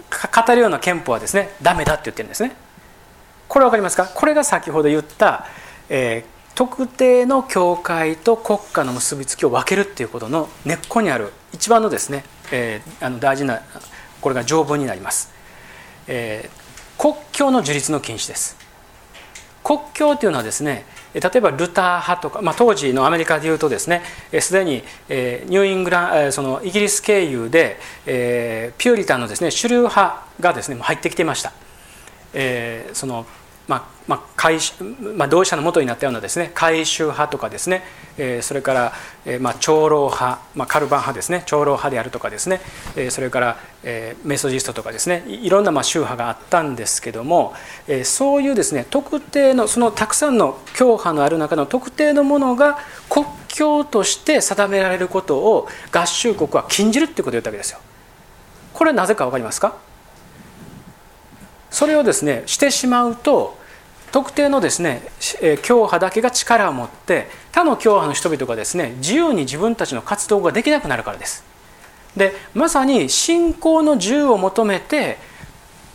[0.09, 2.55] 語るような憲法はですねダメだって言ってるんですね。
[3.47, 4.05] これ分かりますか？
[4.05, 5.45] これが先ほど言った、
[5.89, 13.61] えー、特定の教会と国家の結びつきを分けるっていうことの根っこにある一番のですね、えー、あの大事な
[14.19, 15.31] これが条文になります、
[16.07, 18.57] えー、国境の樹立の禁止です。
[19.67, 24.01] 国境というのはですね例えばルター派とか、まあ、当時のアメリカでいうとですね
[24.39, 31.51] すでに、えー、ニューイングランそのイギリス経由で、えー、ピューリタンのですね主流派がですね入ってきていました、
[32.33, 33.25] えー、その
[33.67, 34.59] まあまあ回
[35.17, 37.83] まあ、同志社の元になったようなですね回収派とかですね、
[38.17, 38.93] え、それから、
[39.25, 42.61] えまあ、長老派、まあ、カルバン派ですね長老派であるとかですね、
[42.95, 47.53] え、それから、え、メソジストとかですねいろんなまあ宗派があったんですけども、
[47.89, 57.79] え、そういうですね特定のそのたくさんの教派のある中の特定のものが国境として定められることを合衆国は禁じるってことを言ったわけですよ。
[58.73, 59.75] これはなぜか分かりますか？
[61.77, 63.55] それをですねしてしまうと
[64.11, 65.03] 特定のですね
[65.61, 71.43] 教派だけが力を持って他の教派の人々がですね自由に自分たちの活動ができなくなるからです。
[72.15, 75.19] でまさに信仰の自由を求めて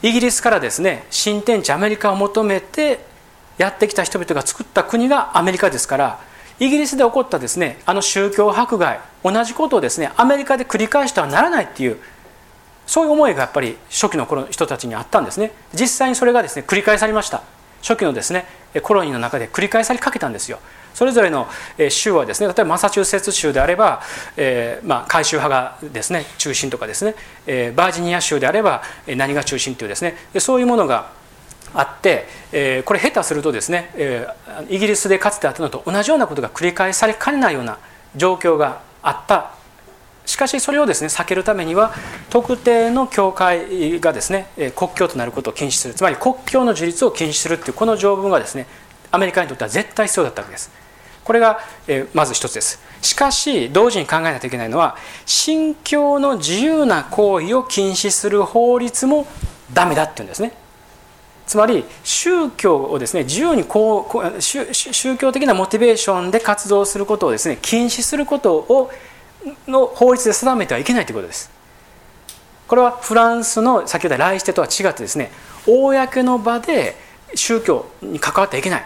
[0.05, 3.05] イギリスからですね新天地アメリカを求めて
[3.59, 6.21] やってきた人々が作った国がアメリカですから
[6.61, 11.99] イギリスで起こったですねあの宗教迫害同じことをですねアメリカで繰り返してはならないっていう
[12.93, 15.53] そういう思いがやっぱり初期の頃の人たちにあったんですね。
[15.73, 17.43] 実際にそれがですね繰り返されました。
[17.81, 18.45] 初期のですね
[18.83, 20.59] コロニーの中で繰り返されかけたんですよ。
[20.93, 21.49] それぞれの
[21.89, 24.03] 州はですね例えばマサチューセッツ州であれば、
[24.37, 27.15] えー、まあ、回収派がですね中心とかですね、
[27.47, 31.13] えー、バージニア州であれば何が中心というですねそういうものが
[31.73, 34.27] あって、えー、これ下手するとですね、え
[34.69, 37.79] イギリスでかつてあったのと同じようなことが繰り返されかねないような
[38.17, 39.62] 状況があった
[40.25, 41.93] しかしそれをですね避けるためには
[42.31, 45.95] 特定の教会がですね国境となることを禁止する。
[45.95, 48.67] つまり国境の樹立を禁止するっていうこの条文がですね
[49.11, 50.71] アメリカにとっては絶対必要だったわけです。
[51.25, 51.61] これが
[52.15, 52.81] まず一つです。
[53.01, 59.27] しかし同時に考えないといけないのは信教の自由な行為を禁止する法律も
[59.73, 60.53] ダメだっていうんですね。
[61.47, 64.09] つまり宗教をですね自由にこ
[64.39, 68.91] う宗教的なモチベーションで活動することをですね禁止することを
[69.67, 71.51] の法律で定めてはいけないということです。
[72.69, 75.31] これはフランスの先ほど来してとは違ってですね
[75.67, 76.97] 公の場で
[77.35, 78.85] 宗教に関わってはいけないっ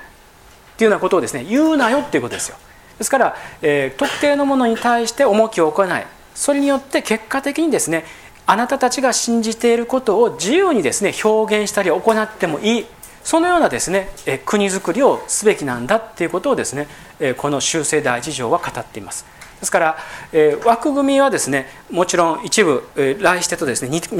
[0.77, 2.57] ていうようなことをですね言うなよっていうことですよ。
[2.99, 8.05] ですから、えー、特定のものに対して重きを置かないそれによって結果的にですね
[8.47, 12.87] あなたたちが信じていることを自由にですね表現したり行ってもいい
[13.23, 16.87] そのようなですねえ国づくりをすべきなんだっていうことをですね
[17.19, 19.36] えこの修正第一条は語っています。
[19.67, 19.97] ですから、
[20.33, 24.11] えー、枠組みはですねもちろん一部、えー、来してとですね似通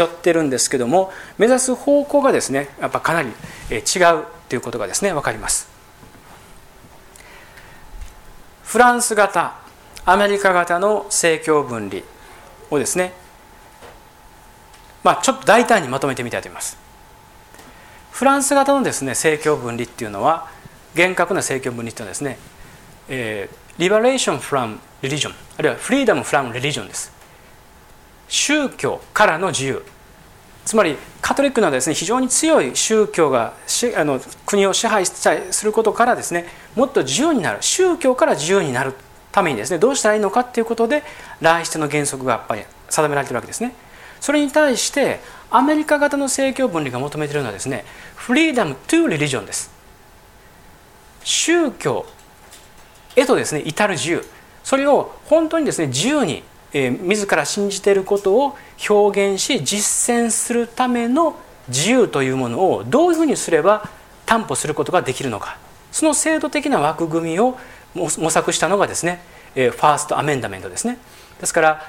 [0.00, 3.30] ってるんですけども目指す方向がですねやっぱかなり、
[3.68, 5.68] えー、違うということがですね分かります。
[8.62, 9.56] フランス型
[10.04, 12.02] アメリカ型の政教分離
[12.70, 13.12] をですね
[15.02, 16.78] まあちょっと大胆にまとめてみたいと思います。
[18.12, 20.48] フランス型のですね政教分離っていうのは
[20.94, 22.38] 厳格な政教分離っていうのはですね、
[23.08, 27.12] えー、liberation from religion あるいは freedom from religion です。
[28.28, 29.82] 宗教からの自由。
[30.64, 33.54] つまりカトリックのですね非常に強い宗教が
[33.96, 37.58] あの国を支配したりすることからですねもっと自由になる。
[37.62, 38.94] 宗教から自由になる
[39.32, 41.02] ためにですねどうしたらいいのかっていうことで
[41.40, 43.74] 来世の原則がやっぱり定められてるわけですね。
[44.20, 45.18] それに対して
[45.50, 49.72] アメリカ型の政教分離が求めているのはですねフリーダム・トゥ・リリジョンです。
[51.24, 52.06] 宗教
[53.16, 54.24] へとですね至る自由。
[54.64, 58.56] それを本当にですね自由に、えー、自ら信じていることを
[58.88, 61.36] 表現し実践するための
[61.68, 63.88] 自由というものをどういうふうにすれば
[64.24, 65.58] 担保することができるのか。
[65.90, 67.58] その制度的な枠組みを
[67.94, 69.20] 模索したのがですね、
[69.54, 70.98] えー、ファーストアメンダメントですね。
[71.40, 71.86] ですから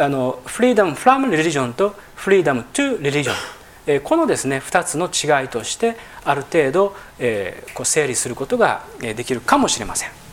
[0.00, 10.25] あのフリーダム・フラム・リリジョンとフリーダム・トゥ・リリジョンこのですね2つの違いとしてある程度、えー、こう整理することができるかもしれません。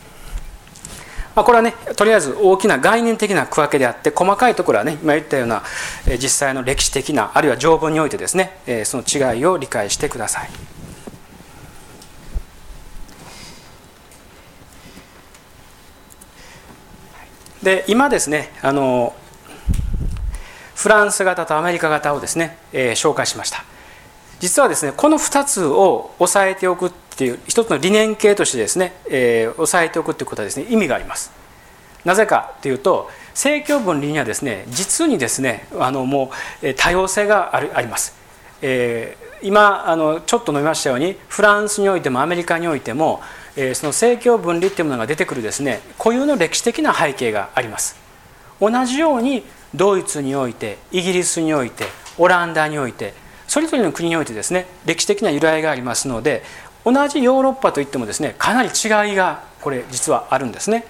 [1.35, 5.63] まあ、これはねとりあえず大きな概念的な区分けであって細かいところはね今言ったような
[6.19, 10.49] 実際の歴史的なあるいは条文においてですねその違いを理解してください。
[17.63, 19.15] で今ですねあの
[20.75, 23.63] フランス型とアメリカ型をですね、えー、紹介しました
[24.41, 31.31] 実はですねこの2つを押さえておくっていう一つの理念形としてですね、えー、押さえておくっていうことはですね意味があります。
[32.03, 38.13] なぜかというと政教分離にはですね実にですねあのもう多様性があるあります、
[38.61, 43.21] えー、今あのちょっと述べましたようにフランスにおいてもアメリカにおいても、
[43.55, 47.95] えー、その政教分離っていうものが出てくるですね固有の歴史的な背景があります。
[48.59, 49.43] 同じように
[49.75, 51.85] ドイツにおいてイギリスにおいて
[52.17, 53.13] オランダにおいて
[53.47, 56.43] それぞれの国においてですね歴史的な由来がありますので
[56.85, 60.85] 同じヨーロッパといってもですねかなり違いがこれ実はあるんですね。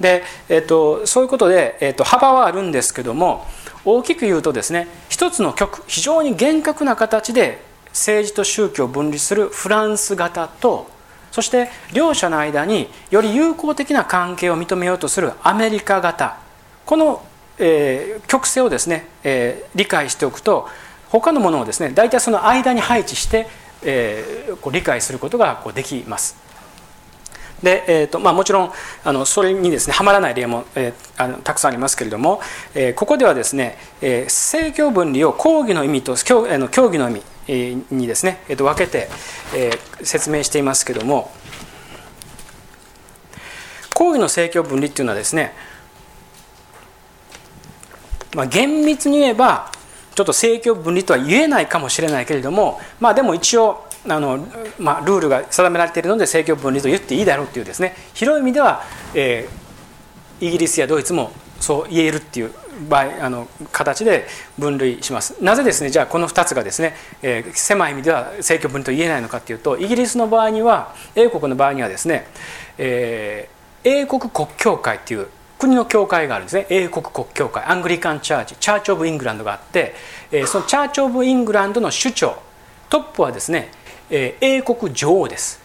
[0.00, 3.46] で、えーと、そういうことで、えーと、幅はあるんですけども
[3.84, 10.88] 大きく言うとですね一つの極非常に厳格な形で政治と宗教を分離するフランス型と
[11.30, 16.38] そして両者の間により友好的な関係を認めようとするアメリカ型
[16.86, 17.22] この、
[17.58, 20.68] えー、曲線をですね、えー、理解しておくと
[21.10, 23.48] 他のものをですね大体その間に配置して、
[23.82, 26.50] えー、こう理解することがこうできます。
[27.62, 28.72] でえーとまあ、もちろん
[29.04, 32.40] あのそれにですねはまらない例も、えー、あのたくさんありますけれども、
[32.74, 39.08] えー、ここではですね、えー、政教分離を講義の意味と教あの教義の意味、えー、にですね、えー、と分けて、
[39.54, 41.30] えー、説明していますけれども
[43.94, 45.52] 講義の政教分離っていうのはですね、
[48.34, 49.70] まあ、厳密に言えば
[50.20, 54.46] ちょっと政教分離とは言えないかもしれないけれどもまあでも一応あの、
[54.78, 57.94] まあ、ルールが定められているので政教分離と言っていいだろうというですね。
[58.12, 58.82] 広い意味では、
[59.14, 62.52] えー、イギリスやドイツもそう言えるっていう
[62.86, 64.26] 場合あの形で
[64.58, 65.42] 分類します。
[65.42, 65.88] なぜですね？
[65.88, 72.26] じゃあこの2つがですね、えー、狭い意味では政教分離と言えないのかっていうとイギリスの場合には英国の場合にはですね、
[72.76, 75.28] えー、英国国教会っていう
[75.60, 76.66] 国の教会があるんですね。
[76.70, 77.62] 英国国教会。
[77.64, 78.56] アングリカン・チャーチ。
[78.56, 79.94] チャーチ・オブ・イングランドがあって、
[80.32, 82.38] えー、そのチャーチ・オブ・イングランドの首長
[82.88, 83.70] トップはですね、
[84.08, 85.60] えー、英国女王です。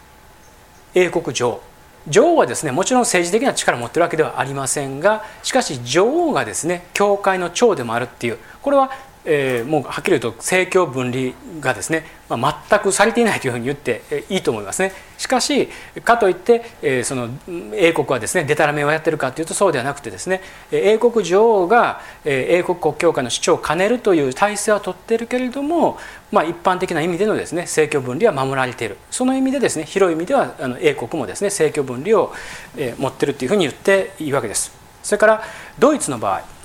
[0.94, 1.62] 英国女王。
[2.08, 8.92] 女王はですねもちろん政治的な力を持ってるわけではありませんがしかし女王がですね教会の長でもあるっていうこれは
[9.26, 14.92] えー、もうはっきり言うと政教分離がですね、まあ、全くされていないというふうに言っていいと思いますね。
[15.18, 15.68] しかし
[16.04, 17.28] かといって、えー、その
[17.74, 25.98] 英国はですねでたらめをやってるかというとそうではなくてですね英国女王が英国国教会の主張を兼ねるという体制は取っているけれども、
[26.30, 32.32] まあ、一般的な意味でのですね政教分離は守られているその意味でですね広い意味ではあの英国もですね政教分離を、
[32.98, 34.72] 持ってるというふうに言っていいわけです。
[35.02, 35.42] それから
[35.78, 36.55] ドイツの場合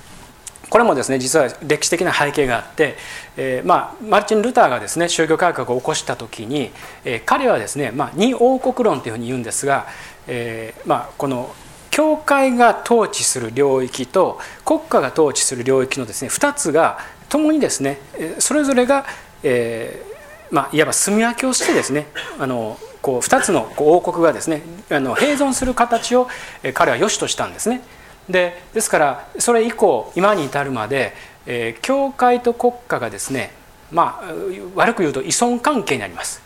[0.70, 2.96] これもですね実は歴史的な背景があって、
[3.36, 6.70] えー、まあ、マルチン・ルターがですね宗教改革を起こした時に、
[7.04, 9.86] えー、彼はですね、まあ、二王国論というふうに言うんですが、
[10.26, 11.54] えー、まあ、この
[11.90, 16.98] 教会が統治する領域と国家が統治する領域のですね2つが
[17.28, 17.98] 共にですね
[18.38, 19.04] それぞれが、
[19.42, 20.12] えー
[20.54, 22.06] まあ、いわば住み分けをしてですね
[22.38, 26.28] あのこう2つの王国がですねあの併存する形を
[26.74, 27.82] 彼は良しとしたんですね。
[28.28, 31.12] でですからそれ以降今に至るまで、
[31.46, 33.52] えー、教会と国家がですね
[33.90, 34.32] まあ
[34.74, 36.42] 悪く言うと依存関係になります。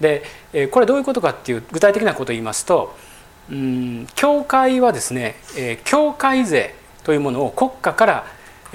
[0.00, 0.24] で
[0.70, 2.94] これどういうことかっていう具体的なことを言いますと
[3.50, 5.36] うん教会はですね
[5.84, 8.26] 教会税というものを国家から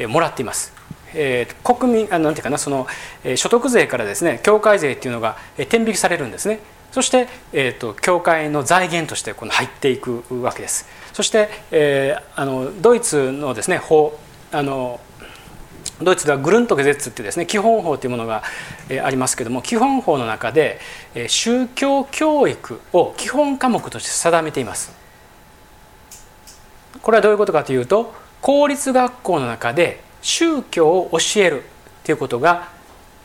[0.07, 0.73] もらっています。
[1.13, 2.87] えー、国民あなんていうかなその
[3.35, 5.37] 所得税からですね教会税っていうのが
[5.69, 6.59] 天引きされるんですね
[6.91, 10.87] そして、えーと、教会の財源としてこの入っていくわけです。
[11.13, 14.17] そして、えー、あのドイツのですね法
[14.51, 14.99] あの
[16.01, 18.43] ドイツではグルントゲゼッツっていうですね基本法というものが
[19.03, 20.79] ありますけども基本法の中で
[21.27, 24.93] 宗教教育を基本科目として定めています。
[27.01, 31.63] これはどういうことかというと公立学校の中で宗教を教える
[32.03, 32.69] ということが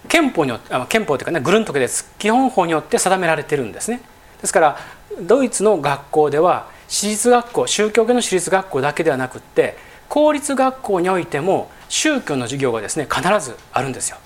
[0.09, 4.01] 憲法によって憲法というかねグルントゲゼッツ基本法によって定められてるんですね。
[4.41, 4.79] ですから
[5.21, 9.77] ドイツの学校では私立学校宗教系の私立学校だけではなくって
[10.09, 14.19] 公立学校においても宗教の授業がですね必ずあるんですよ。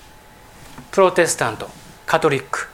[0.91, 1.69] プロテスタント
[2.05, 2.67] カトリック。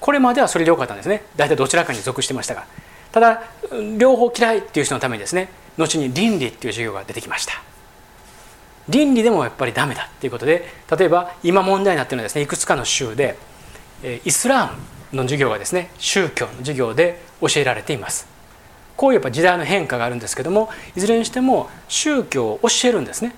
[0.00, 1.24] これまではそれでよかったんですね。
[1.36, 2.66] 大体どちらかに属してましたが。
[3.10, 3.42] ただ
[3.98, 7.71] 両方嫌いっていう人のためにですね後に倫理っていう授業が出てきました。
[8.88, 10.66] 倫理でもやっぱりダメだっていうことで
[10.96, 13.36] 例えば今問題になってるのはですねいくつかの州で
[14.24, 14.78] イスラーム
[15.16, 18.26] の授業がですね宗教の授業で教えられています。
[18.96, 23.34] こういうやっぱ時代の変化があるんですけどもいずれにしても宗教を教えるんですね。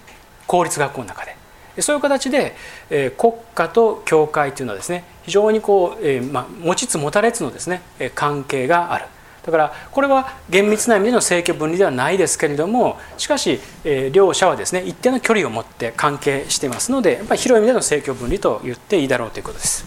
[0.46, 1.36] 公立学校の中で。
[1.80, 2.54] そういう形で、
[2.88, 7.82] えー、国家と教会というのはですね非常にこう、えーまあ、持ちつ持たれつのですね
[8.14, 9.06] 関係がある。
[9.44, 19.86] だからこれは厳密な意味での政教分離ではないですけれどもしかし、えー、両者はですね一定の距離を持って関係してますのでやっぱり広い意味での政教分離と言っていいだろうということです。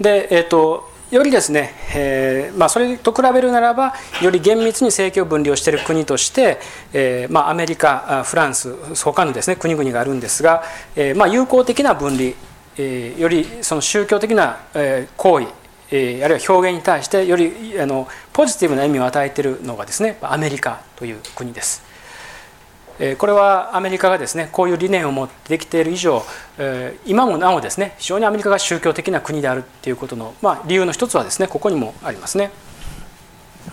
[0.00, 3.92] で、えーとよりですね、えーまあ、それと比べるならば
[4.22, 6.58] より厳密に政教分離をしている国として、
[6.94, 10.62] えーまあ、アメリカフランス他のです、ね、国々があるんですが、
[10.96, 12.30] えーまあ、友好的な分離、
[12.78, 15.48] えー、よりその宗教的な、えー、行為
[15.92, 21.92] え、あるいは表現に対してよりあのポジティブな意味を与えているのがですねアメリカという国です。
[23.18, 26.22] これはアメリカがですねこういう理念を持ってできている以上
[27.04, 32.52] 今もなおですね非常にアメリカが宗教的な国であるっていうことの、まあ、理由の一つはですねここにもありますね。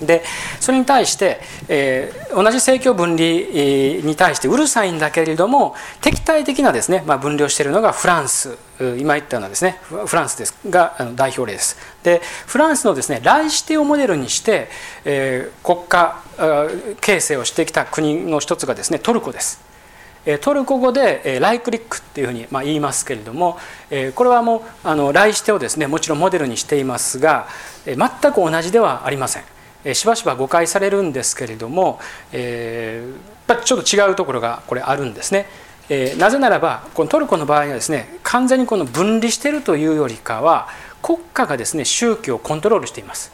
[0.01, 0.23] で
[0.59, 8.57] それに対して、えー、同じ政教分離に対してうるさいんだけれども敵対的なですね、まあ、分離をしているのがフランス。
[8.97, 10.57] 今言ったようなですねフランスです。
[10.69, 11.77] が代表例です。
[12.01, 14.69] でフランスのですね来指定をモデルにして、
[15.03, 16.21] えー、国家
[17.01, 19.67] 形成をしてきた国の一つがですねトルコです。
[20.41, 23.57] トルコ語でライクリックっていうふうに言いますけれども
[24.15, 27.47] これはもうあの来指定をですねもちろんモデルにしていますが
[27.85, 27.97] 全
[28.31, 29.43] く同じではありません。
[29.93, 31.99] しばしば誤解されるんですけれども、
[32.31, 35.47] えー、ちょっと違うところがこれあるんですね。
[35.89, 40.67] えー、なぜならばこのトルコの場合はですね完全にこの分離しているというよりかは
[41.01, 43.31] 国家がですね宗教をコントロールしています。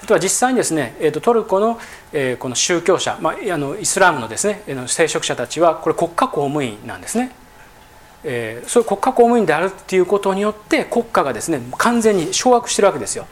[0.00, 1.78] 例えば実際にですね、えー、とトルコの,、
[2.12, 7.32] えー、この宗教者、まあ、あのイスラムのですね聖職者たちはこれ国家公務員なんですね。
[8.24, 13.26] えー、そういう国家公務員であるっていうことによって国家がですね完全に掌握してるわけですよ。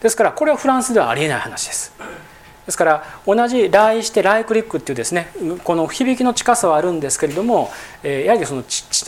[0.00, 1.92] ですからこれはフランスではありえない話です。
[2.66, 5.32] ですから同じ来して来クリックっていうですね
[5.64, 7.70] この響きの近さはあるんですけれども、
[8.04, 8.62] えやはりその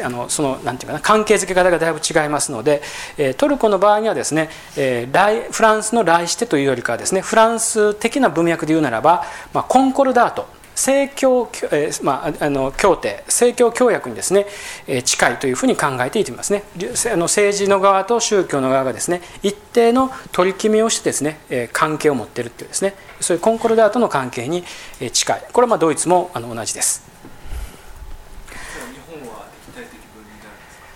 [0.05, 2.83] あのそのなんていうかな関係づけ方がだいぶ違いますので、
[3.19, 14.47] えトルコの場合にはですね、え来フランスの来してというよりかはですねフランス的な文脈で言うならば、まあ、コンコルダート政教、えーまあ、あの協定政教協約にですね、
[14.87, 16.65] えー、近いというふうに考えていいと思いますね
[17.13, 22.95] あの政治の側と宗教の側がですね一定の取り決めをしてですね、えー、関係を持っているっていうですね。
[23.21, 24.65] そういうコンコルダートの関係に
[25.13, 25.45] 近い。
[25.53, 27.05] これはまあドイツもあの同じです。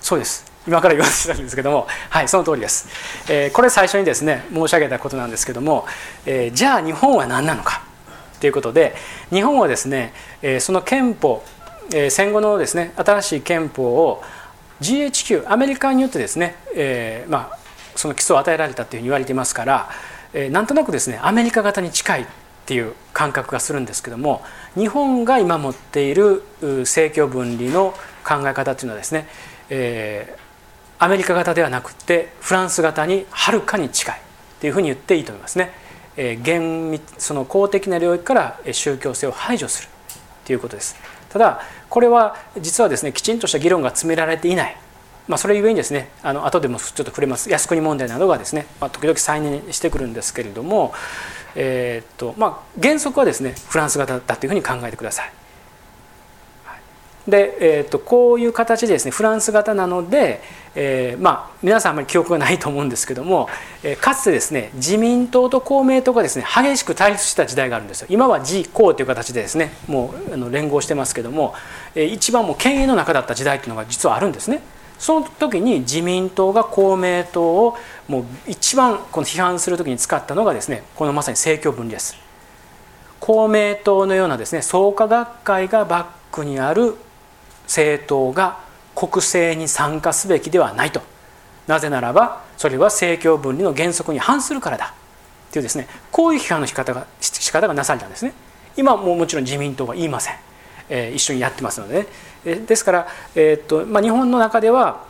[0.00, 0.44] そうです。
[0.66, 2.88] 今から言わせたんですけどもはいその通りです、
[3.30, 5.86] えー、これ最初にですね申し上げたことなんですけども、
[6.24, 7.85] えー、じゃあ日本は何なのか？
[8.40, 8.94] ということで
[9.30, 10.12] 日本はですね
[10.60, 11.42] その憲法
[12.10, 14.22] 戦後のですね新しい憲法を
[14.80, 17.58] GHQ アメリカによってですね、えー、まあ、
[17.94, 19.90] その基礎を与えられたというふうに言われていますから、
[20.34, 22.26] えー、なんとなくですねアメリカ型に近いっ
[22.66, 24.42] ていう感覚がするんですけども
[24.74, 29.28] 日本が今持っている政教分離の考え方というのはですね、
[29.70, 34.20] えー、アメリカ型ではなくてフランス型にはるかに近いっ
[34.60, 35.85] ていうふうに言っていいと思いますね。
[36.16, 39.88] 厳密その公的な領域から宗教性を排除する
[40.44, 40.96] ということです。
[41.28, 44.76] ただこれは実はですねきちんとした議論が詰められていない。
[45.28, 50.94] まあ、それゆえにですねあの後でもちょっと触れます靖国問題などがですね、まあ、時々再燃してくるんですけれども、
[51.56, 55.32] えー、っとまあ、原則はですねフランス型だというふうに考えてください。
[57.28, 60.40] で、えー、とこういう形でですねフランス型なので、
[60.74, 63.48] えー、まあ皆さんあまり記憶がないと思うんですけども、
[63.82, 71.54] えー、かつてですね自民党と公明党がですね激しく対立した時代があるんですよ今は自公という形でですねもうあの連合してますけども、
[71.94, 74.60] えー、一番もう権威の中だった時代っていうのが実はあるんですね。
[74.98, 77.76] その時に自民党が公明党を
[78.08, 82.16] もう一番この批判する時に使ったのがですねこのまさに政教分離です。
[83.20, 86.96] 公明党のようなですね創価学会がバックにある
[87.66, 88.58] 政党が
[88.94, 91.02] 国政に参加すべきではないと。
[91.66, 94.94] なぜならばそれは政教分離の原則に反するからだ。
[95.52, 98.32] というですねこういう批判の仕方が仕方がなされたんですね。
[98.76, 100.34] 今ももちろん自民党は言いません、
[100.90, 102.06] えー、一緒にやってますので、ね、
[102.44, 105.05] えですから、えー、っとまあ、日本の中では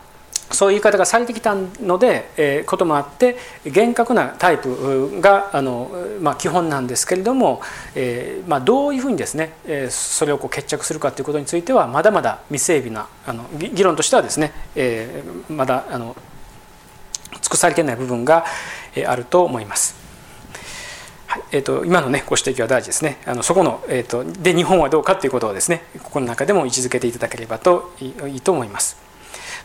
[0.51, 5.90] そういう言い方がされてきたので、えー、こともあって厳格なタイプがあの、
[6.20, 7.61] まあ、基本なんですけれども、
[7.94, 16.16] えーまあ、どういうふうにですね、えー、それをこう決着するかということについてはまだまだ未整備なあの議論としてはですね、えー、まだあの
[17.32, 18.44] 尽くされていない部分が
[19.07, 19.97] あると思います。
[21.26, 23.18] はいえーと、今の、ね、ご指摘は大事ですね。
[23.26, 29.05] あのそこの、えーと、で日本はどうかということをですねここの中でも位置づけていただければといいと思います。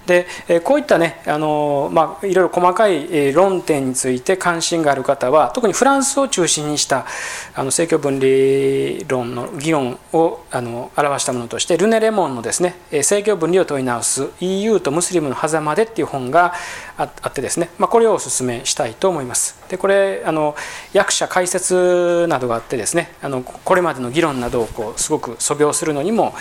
[0.06, 0.26] で
[0.64, 7.06] こういったねあの、まあ、いろいろ細かい論点について関心がある方は特にフランスを中心にした
[7.54, 16.54] あの政教分離論の議論をあの表したものとしてルネ・レモンのですね「政教分離を問い直す EU とムスリムの狭間で」っていう本が
[16.98, 19.60] あってですね、まあ、これをお勧めしたいと思います。
[19.70, 20.56] でこれあの
[20.94, 26.34] 役者解説などがあってですねあのこれまでの議論などをこうすごく素描するのにも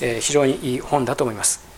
[0.00, 1.68] え非常にいい本だと思います。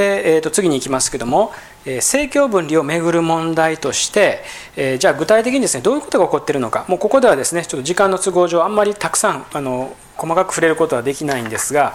[0.00, 1.52] で、えー、と次に行きますけども、
[1.84, 4.42] えー、政教分離をめぐる問題として、
[4.74, 11.92] えー、じゃあ具体的にですねどういうことが起こっているのかもうここではですねちょっと時間の都合上あんまりたくさんあの細かく触れることはできないんですが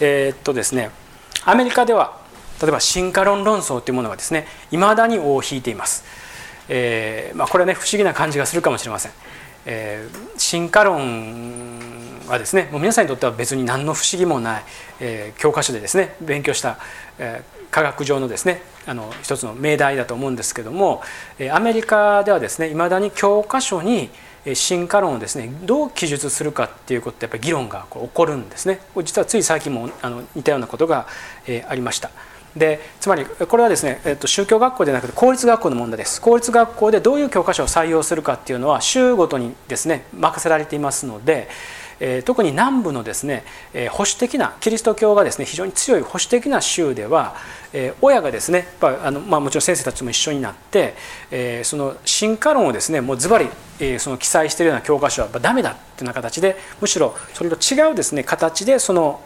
[0.00, 0.90] えー、っとですね
[1.44, 2.18] アメリカでは
[2.62, 6.04] 例えば進化論論争というものがですねいまだに尾を引いています。
[6.70, 9.12] えーまあ、これはね不思議な感じがするかもしれません。
[9.66, 11.80] えー、進化論
[12.26, 14.62] はですねもう皆さんにとっては別に何の不思議もない、
[15.00, 16.78] えー、教科書でですね勉強した、
[17.70, 21.02] 科学上のですねあの一つの命題だと思うんですけども、
[21.38, 24.10] え、アメリカではですねいまだに教科書に
[24.54, 31.06] 進化論をですねどう記述するかっていうことでやっぱり議論がこう起こるんですね実はつい最近もあの似たようなことが、
[31.46, 32.10] え、ありました。
[32.56, 41.48] でつまりこれはですね、えっと、宗教学校ではなくて公立学校の問題です公立学校でどういう教科書を採用するかっていうのは州ごとにですね任せられていますので
[42.00, 47.34] え特に南部のですね、え保守的なキリスト教がですね非常に強い保守的な州では、
[47.72, 50.94] え親がですねやっぱあの、まあ、もちろん先生たちも一緒になって、
[51.30, 53.48] えその進化論をですねもうズバリ、
[53.80, 59.20] えその記載しているような教科書はダメだっていうような形でむしろそれと違うですね形でその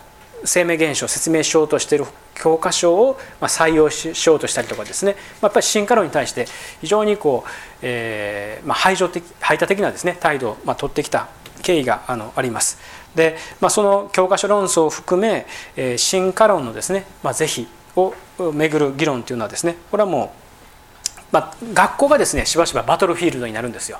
[0.44, 2.04] 生命現象を説明しようとしている
[2.34, 6.46] 教科書を採用しようとしたりとかですねやっぱり進化論に対して
[6.80, 7.50] 非常にこう、
[7.82, 11.28] えーまあ、排除的排他的なですね態度を、まあ、取ってきた
[11.62, 12.78] 経緯があのあります。
[13.14, 15.46] で、まあ、その教科書論争を含め、
[15.76, 18.14] えー、進化論のですね、まあ、是非を
[18.52, 23.98] めぐる議論というのはですねこれはもう、まあ、学校がですねしばしばバトルフィールドになるんですよ、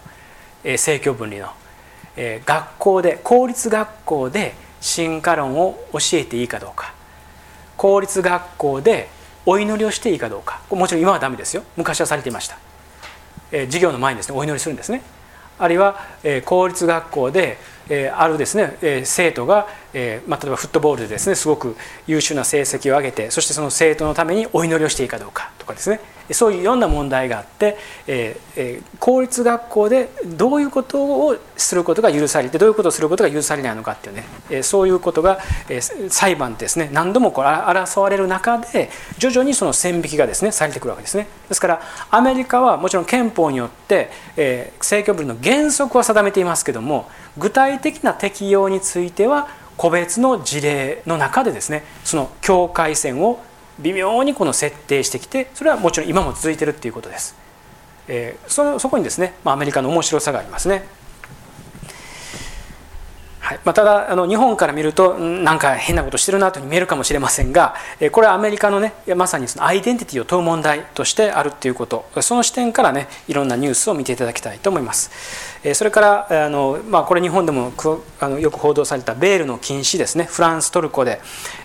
[0.62, 1.50] えー、政教分離の。
[2.16, 6.92] えー、学校で公立学校で進化論を教えていいかどうか。
[7.76, 9.08] 公立学校で
[9.46, 10.60] お祈りをしていいかどうか。
[10.68, 11.62] もちろん今はダメですよ。
[11.76, 12.58] 昔はされていました、
[13.52, 15.02] えー、授業の前にですねお祈りするんですね。
[15.58, 15.96] あるいは、
[16.44, 17.58] 公立学校で、
[18.14, 21.76] あるですね、生徒が、えまあ、例えばフットボールでですねすごく
[22.06, 26.00] 優秀な成績を上げてそしてその生徒のためにお祈りをしていいかどうかとかですね
[26.34, 41.26] そういういろんな問題があって、えー、公立学校でどういうことをすることが許されてどういうことをすることが許されないのかっていうね、えそういうことが、え裁判ですね何度もこう争われる中で徐々にその線引きがですねされてくるわけですね。
[41.48, 47.08] ですからアメリカはもちろん憲法によって、えー、政教分離の原則は定めていますけども
[47.38, 49.48] 具体的な適用については
[49.78, 53.40] 個別の事例の中でですねその境界線を
[53.78, 57.34] 微妙にこの設定してきてそれはもちろん今も続いてるっていうことです。
[58.08, 60.84] えー、そのそこにですね、まあ、アメリカの面白さがありますね。
[63.48, 67.76] はいまあ、ただあの日本から見るとなんか変なことしてるなというふうに見えるかもしれませんが
[68.12, 77.72] これはアメリカのねまさにそのアイデンティティを問う問題としてあるということその視点からねいろんなニュースを見ていただきたいと思いますそれからあの、まあ、これ日本でも
[78.20, 81.20] あのよく報道されたベールの禁止ですねフランストルコで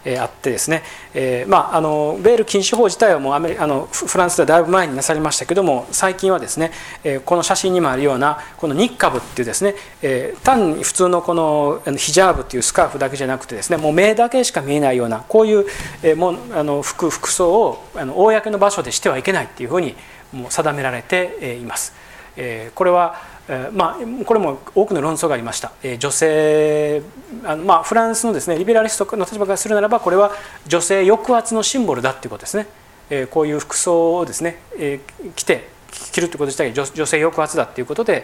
[0.05, 0.83] えあってですね、
[1.13, 6.71] え、まあ、あのベール禁止法自体はもうアメリあのフランスではだいぶ前になされましたけども最近はですね
[7.03, 15.65] えこの写真にもあるようなこのニッカブっていうですねえ単に普通のこのヒジャーブというスカーフだけじゃなくてですねもう目だけしか見えないようなこういう、
[16.01, 19.95] えもあの服服装をあの公の場所でしてはいけないっていうふうに
[20.31, 21.93] もう定められています。
[22.35, 23.32] えこれは
[23.73, 27.01] まあ、これも多くの論争がありました、え女性
[27.43, 30.31] あの、まあ、フランスのです、ね、リベラリストの立場からするならばこれは
[30.65, 32.67] 女性抑圧のシンボルだということですね、
[33.09, 35.01] えこういう服装をですね、え
[35.35, 38.23] 着て着るということ自体が女性抑圧だということで、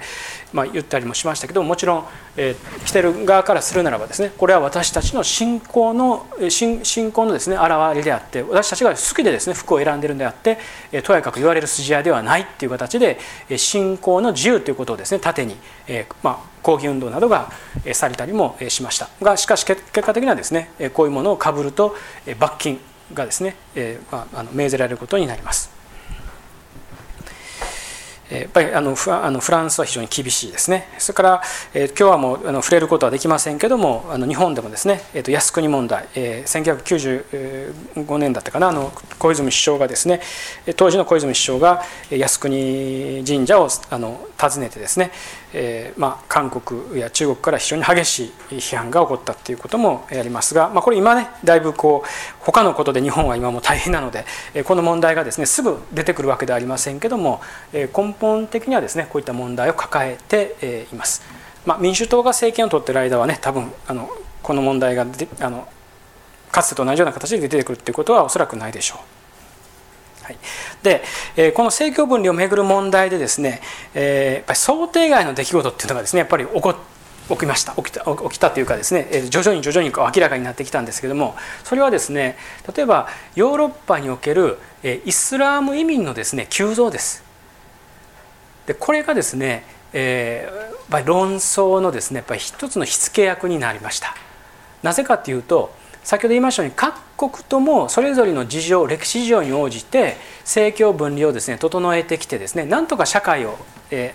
[0.53, 2.05] まあ、言ったりもしましたけどもちろん、
[2.37, 10.57] えー、着てる側からするならばですねこれは私たちの信仰の信信仰のですね現れであって私たちが好きでですね服を選んでるんであって、
[10.91, 13.19] えー、とやかく言われる筋合いではないっていう形で、
[13.57, 15.55] 信仰の自由ということをですね盾に、
[15.87, 17.51] えーまあ、抗議運動などが
[17.93, 21.95] されたりもしましたがしかし結果的にはですねこういうものをかぶると
[22.39, 22.79] 罰金
[23.13, 25.78] がですね、えーまあ、あの命ぜられることになります。
[28.29, 30.87] やっぱりあのフあのフランスは非常に厳しいですね。
[30.99, 31.41] それから、
[31.73, 40.21] えー、今日はもうあの触れることはできませんけどもあの日本でもですね、えー、と靖国問題、えー、1995年だったかなあの小泉首相がですね
[40.75, 45.11] 当時の小泉首相が靖国神社をあの訪ねてですね、
[45.53, 52.07] えーまあ、韓国や中国から非常に激しい批判が起こったということもありますが、まあ、これ今ねだいぶこう
[52.39, 57.41] 他のことで日本は今も大変なのでえこの問題がですねすぐ出てくるわけではありませんけども
[57.73, 61.21] え根本的にはですねこういった問題を抱えています。
[61.65, 64.09] まあ、民主党が政権を取ってる間はね多分あの
[64.41, 65.05] この問題が
[65.41, 65.67] あの
[66.51, 69.18] かつてと同じような形で出てくるということはおそらくないでしょう。
[70.29, 70.37] はい、
[70.83, 71.01] で、
[71.35, 73.61] えこの政教分離をめぐる問題でですね、
[73.95, 76.75] えやっぱり想定外の出来事っていうのがですねやっぱり起こ
[77.29, 77.73] 起きました。
[77.73, 82.37] 起きた起きたというかですねえ徐々に徐々にこう明らかになってきたんですけどもそれはですね
[82.75, 87.23] 例えばヨーロッパにおけるえイスラーム移民のですね急増です。
[88.67, 89.63] でこれがですね、
[89.93, 94.15] えー、論争のですねやっぱり一つの火付け役になりました。
[94.83, 95.73] なぜかというと
[96.03, 103.57] 先ほど言いましたように各国ともそれぞれの事情歴史事情に応じて政教分離をですね整えてきてですねなんとか社会を、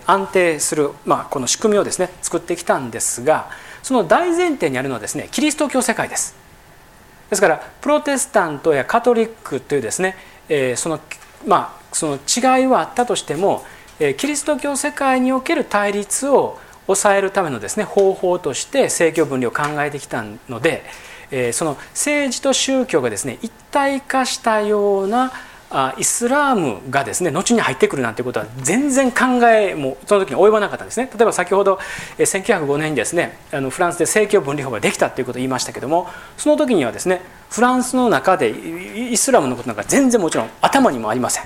[0.05, 3.49] 安定する、まあ、この仕組みをですね作ってきたんですが
[3.83, 6.35] その大前提にあるのはですねキリスト教世界です。
[7.29, 10.15] ですからプロテスタントやカトリックというですね、
[10.47, 10.99] えー、その
[11.45, 13.63] まあその違いはあったとしても、
[13.99, 20.83] え、キリスト教世界における対立を抑えるためのですね方法として政教分離を考えてきたので
[21.37, 25.33] えその政治と宗教がですね一体化したような
[25.97, 31.09] イスラームがですね後に入ってくるなんてことは全然考えもその時に及ばなかったんですね。
[31.13, 31.77] 例えば先ほど
[32.17, 36.07] 1905年にですねあのフランスで政教分離法ができたということを言いましたけども
[36.37, 38.51] その時にはですねフランスの中で
[39.11, 41.43] イスラムのことなんか全然もちろん頭にもありません。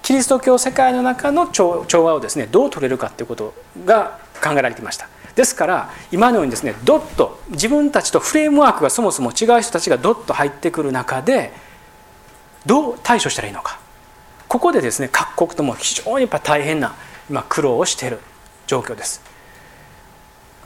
[0.00, 3.52] キリスト教世界の中の調和をですねどう取れるかということ
[3.84, 5.08] が考えられていました。
[5.34, 11.52] ですから今のようにですねドッと自分たちとフレームワークがそもそも違う人たちがドッと入ってくる中で
[12.66, 13.78] どう対処したらいいのか。
[14.48, 16.94] ここでですね各国とも非常にやっぱ大変な
[17.28, 18.18] 今苦労をしている
[18.66, 19.22] 状況です。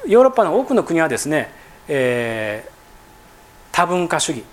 [0.07, 1.51] ヨーロッパの多くの国はですね、
[1.89, 2.73] えー、
[3.73, 4.45] 多文化主義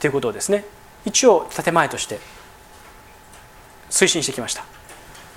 [0.00, 0.64] ということをですね
[1.04, 2.18] 一応建前として
[3.90, 4.64] 推進してきました。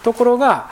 [0.03, 0.71] ところが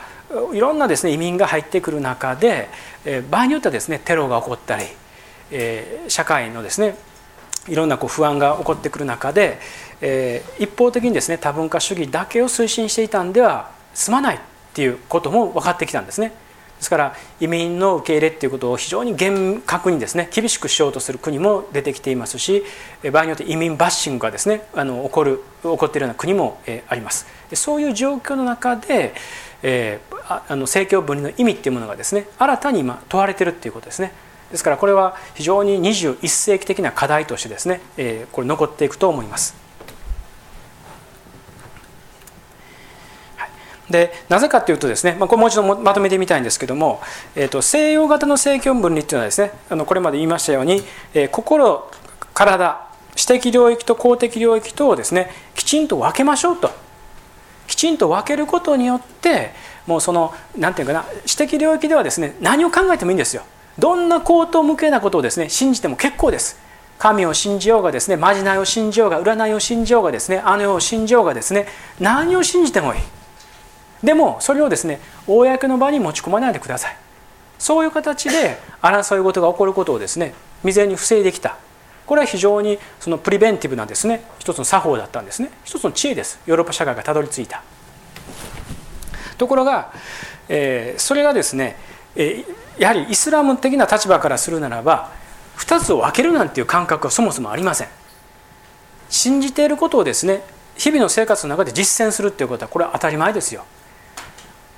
[0.52, 2.68] いろんなですね移民が入ってくる中で、
[3.04, 4.84] え場合によってはですねテロが起こったり、
[5.50, 6.96] え社会のですね
[7.68, 9.58] いろんなこう不安が起こってくる中で、
[10.00, 14.40] え一方的にですね多文化主義だけを推進していたんでは済まないっ
[14.74, 16.32] ていうことも分かってきたんですね。
[16.78, 22.62] ですから移民の受け入れっていうことを非常に厳格にですね厳しくしようとする国も出てきていますし
[23.12, 27.26] 場合によって移民バッシングがですねあの起こる起こっているような国も、あります。
[27.52, 29.12] そういう状況の中で、
[29.62, 34.12] えー、あの政教分離の意味っていうものがですね新たに今問われてるっていうことですね
[34.50, 39.67] ですからこれは非常に21世紀的な課題としてですね、えー、これ残っていくと思います。
[43.90, 47.00] でなぜかというとですね、まあ、これもう一度まとめてみたいんですけども、
[47.34, 50.82] えーと、西洋型の政教分離っていうのはですねあのこれまで言いましたように、
[51.14, 51.90] えー、心
[52.34, 56.70] 体私的領域と公的領域とをですねきちんと分けましょうと。
[57.66, 59.52] きちんと分けることによって
[59.86, 63.42] もうその何て言うかな私的領域ではですね何を考えてもいいんですよ。
[63.78, 66.58] どんな高等無形なことをですね信じても結構です。
[66.98, 71.66] 神を信じようがですねまじないを信じようが占いを信じようがですねあの世を信じようがですね
[72.00, 73.00] 何を信じてもいい。
[74.02, 76.96] でもそれをですね公の場に持ち込まないでください。
[77.58, 81.56] そういう形で争い事が起こることをですね未然に防いできた。
[82.06, 85.50] これは非常にそのプリベンティブなですね一つの作法だったんですね。
[85.64, 86.38] 一つの知恵です。
[86.46, 87.62] ヨーロッパ社会がたどり着いた。
[89.36, 89.92] ところが、
[90.48, 91.76] えー、それがですね、
[92.16, 95.12] えー、やはりイスラム的な立場からするならば
[95.58, 97.88] 2つを分けるなんていう感覚はそもそもありません。
[99.10, 100.42] 信じていることをですね
[100.76, 103.64] 日々の生活の中で実践するっていうことはこれは当たり前ですよ。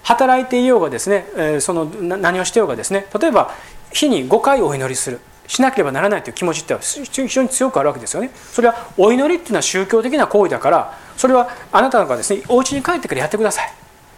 [0.03, 3.55] 働いていようがですね、その何をしてようがですね例えば
[3.93, 5.21] 日に5回お祈りする。
[5.47, 8.31] しなければならないという気持ちって非常に強くあるわけですよね。
[8.53, 13.73] それはお祈りっていうのは宗教的な行為だからそれはあなたがですねお家に帰ってからやってください。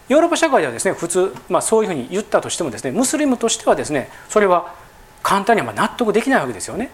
[0.09, 4.75] ヨーロッパ社会ではですね普通、まあ、そういうふうに言ったとしてもですねムスリムとしてはですねそれは
[5.23, 6.91] 簡単には納得できないわけですよね。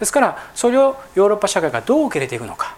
[0.00, 2.74] ですからそれをヨーロッパ社会がどう受け入れていくのか。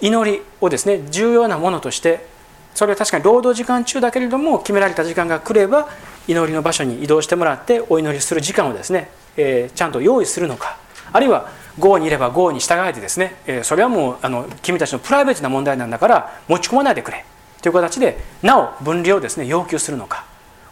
[0.00, 2.26] 祈りをですね重要なものとして
[2.74, 5.88] それは確かに労働時間中だけれども決められた時間が来れば
[6.26, 10.78] 祈りの場所に移動してもらってお祈りする時間をですね、えー、ちゃんと用意するのか。
[11.12, 11.48] あるいは
[11.78, 17.24] 豪にいれば豪に従えてですね、えー、それはもうあの君たちのプライベートな問題なんだから持ち込まないでくれ。
[17.62, 20.24] という形でなお分離をですね要求するのか。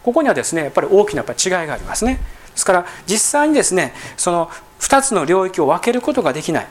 [0.03, 2.15] ここにはですねやっぱり大きなやっぱ違いがありますね。
[2.15, 2.21] で
[2.55, 6.67] すから実際にですねその2つの領域を分けることができない。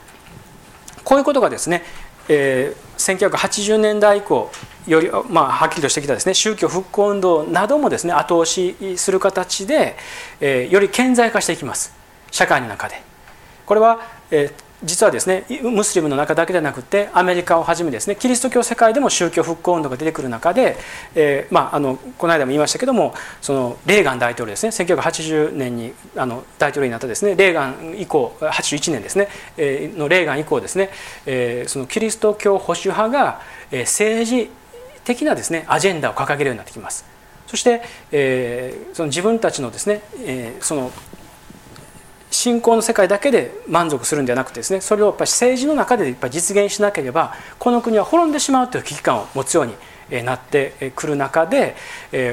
[1.05, 1.85] こういうことがですね、
[2.29, 4.51] えー、1980年代以降
[4.87, 9.97] より、まあ、はっきりとしてきたですね宗教復興運動などもですね後押しする形で、
[10.41, 11.95] えー、より顕在化していきます
[12.31, 13.03] 社会の中で。
[13.67, 14.01] これは、
[14.31, 20.77] えー実はですねムスリムの中だけでなくてアメリカをはじめですねキリスト教世界でも宗教復興運動が出てくる中で、
[21.15, 30.91] えー、まあ、あのこの間も言いましたけどもそのレーガン大統領ですね1980年にあの大統領になったですねレーガン以降81年ですね、えー、のレーガン以降ですね、
[31.27, 34.51] えー、そのキリスト教保守派が、え政治
[35.05, 37.05] 的なですねアジェンダを掲げるようになってきます。
[37.47, 37.81] そして、
[38.13, 40.93] えー、その自分たちのですね、えー、その
[42.31, 51.77] 信仰の世界だけで満足するんではなくてですねそれをやっぱり政治の中でやっぱり実現しなければこの国は滅んでしまうという危機感を持つようになってくる中で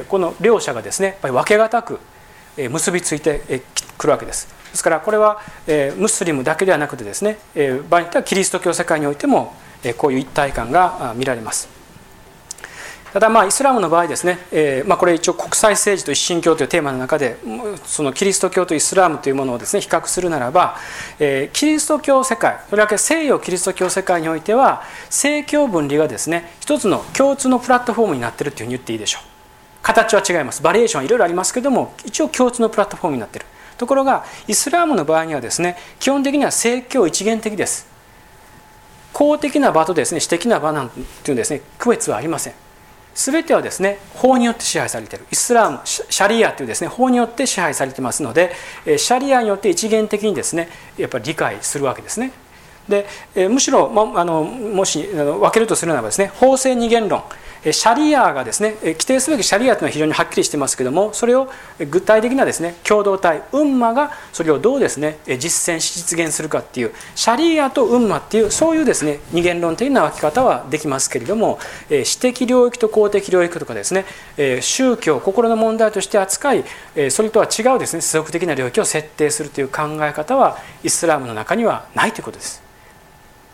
[0.10, 2.00] この両者がですねやっぱり分けがたく
[2.58, 3.64] 結びついて
[3.98, 4.48] くるわけです。
[4.72, 5.42] ですからこれは
[5.98, 7.38] ムスリムだけではなくてですね
[7.90, 9.54] 場合によってはキリスト教世界においても
[9.98, 11.75] こういう一体感が見られます。
[13.16, 17.38] ただまあイスラムの場合ですね、えーまあ、これ一応国際政治と一神教というテーマの中で
[17.86, 20.76] そのキリスト教とイスラムというものをですね比較するならば、
[21.18, 29.28] えー、キリスト教世界とりわけ西洋キリスト教世界においては政教分離がですね一つの共通のプラットフォームになってるというふうに言っていいでしょう。
[29.82, 30.62] 形は違います。
[30.62, 33.46] バリエーションはいろいろありますけども一応共通のプラットフォームになってる。
[33.78, 37.88] ところがイスラームの場合にはですね基本的には政教一元的です。
[39.14, 42.65] 公的な場とですね私的な場なんていうんですね区別はありません。
[43.16, 45.26] 全てはですね法によって支配されている。
[45.32, 48.52] イスラームシャリアというですね法によって支配されてますので
[48.86, 52.32] シャリアによって一元的にですねやっぱり理解するわけですね。
[52.88, 53.08] で
[53.50, 57.24] むしろもあのもし分けるとするならばですね法制二元論
[57.72, 61.50] シャリアがですね規定すべきシャリアというのは非常にはっきりしてますけどもそれを
[61.90, 71.58] 具体的なですね共同体ウンマがそれをどうですね実践し実現するかっていうシャリアとウンマっていうそういうですね二元論的な分け方はできますけれども
[71.90, 74.06] 私的領域と公的領域とかですね
[74.62, 76.64] 宗教心の問題として扱い
[77.10, 82.66] それとは違うですね世俗的な領域を設定するという考え方はイスラムの中にはないということです。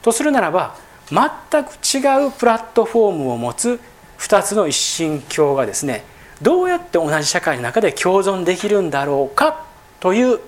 [0.02, 0.76] とするならば
[1.10, 3.80] 全く違うプラットフォームを持つ
[4.20, 6.04] 2つの一神教がですね
[6.42, 9.66] どうやって同じ社会の中で共存できるんだろうか
[10.00, 10.40] という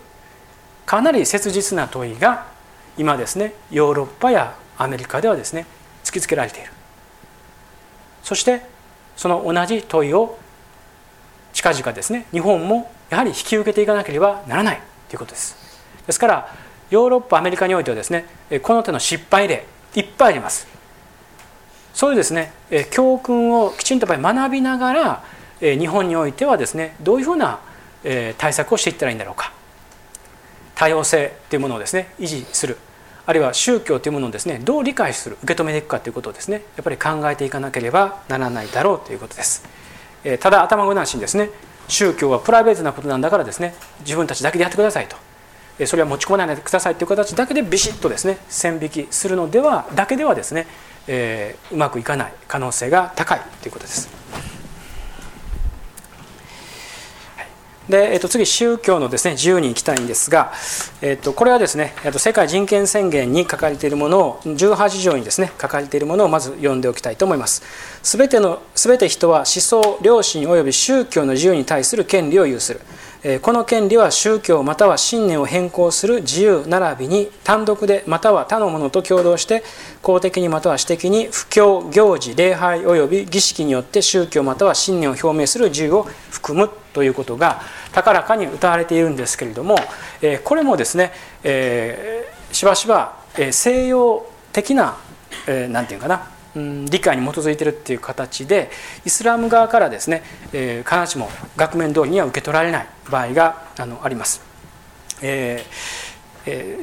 [0.86, 2.47] かなり切実な問いが
[2.97, 5.66] 今ですねヨーロッパやアメリカではですね
[6.04, 6.72] 突きつけられている。
[8.24, 8.62] そして
[9.16, 10.38] その同じ問いを
[11.54, 15.56] 近々ですね日本もやはり引き受けていかなければならないということです。
[16.06, 16.56] ですから
[16.93, 18.25] ヨーロッパアメリカにおいてはですね
[18.61, 19.65] この手の失敗例
[19.95, 20.67] いっぱいあります。
[21.91, 22.53] そういうですね
[22.91, 25.23] 教訓をきちんとやっぱり学びながら
[25.59, 27.59] 日本においてはですねどういうふうな
[28.37, 29.51] 対策をしていったらいいんだろうか。
[30.75, 32.77] 多様性というものをですね維持する。
[33.25, 39.63] あるいは宗教というものをですねどう理解する受け止めていくかということをですねやっぱり考えていかなければならないだろうということです。
[40.41, 41.49] ただ頭ごなしにですね
[41.87, 45.15] 宗教はプライベートなことなんだからですね自分たちだけでやってくださいと。
[45.86, 50.67] それは持ち込まないでくださいという形だけでビシッとですね線引きするのではだけではですね
[51.07, 54.24] えー、うまくいかない可能性が高いということです。
[57.89, 60.53] で、えっと、次宗教のですね自由に行きたいんですが、
[61.01, 67.61] えっと、これはですね、えっと、世界人権宣言に書かれているものを18条にですね書かれているものをまず読んでおきたいと思います。
[68.01, 72.80] すべてのすべて人は思想良心及び宗教の自由に対する権利を有する。
[73.41, 79.63] この権利は宗教または信念を変更する自由並びに単独でまたは他の者と共同して
[80.01, 87.61] 公的にまたは私的に布教行事礼拝及び儀式によって宗教または信念を表明する自由を含むということが
[87.93, 89.78] 高らかに謳われているんですけれども
[90.43, 91.13] これもですね
[92.51, 93.19] しばしば
[93.51, 94.97] 西洋的な
[95.47, 98.70] 何て言うかな理解に基づいてるっていう形で
[99.06, 100.24] イスラム側からですね、
[100.54, 104.41] えー、必ずしも額面通りには受け取られない場合があのあります。
[105.22, 106.14] えー
[106.45, 106.78] え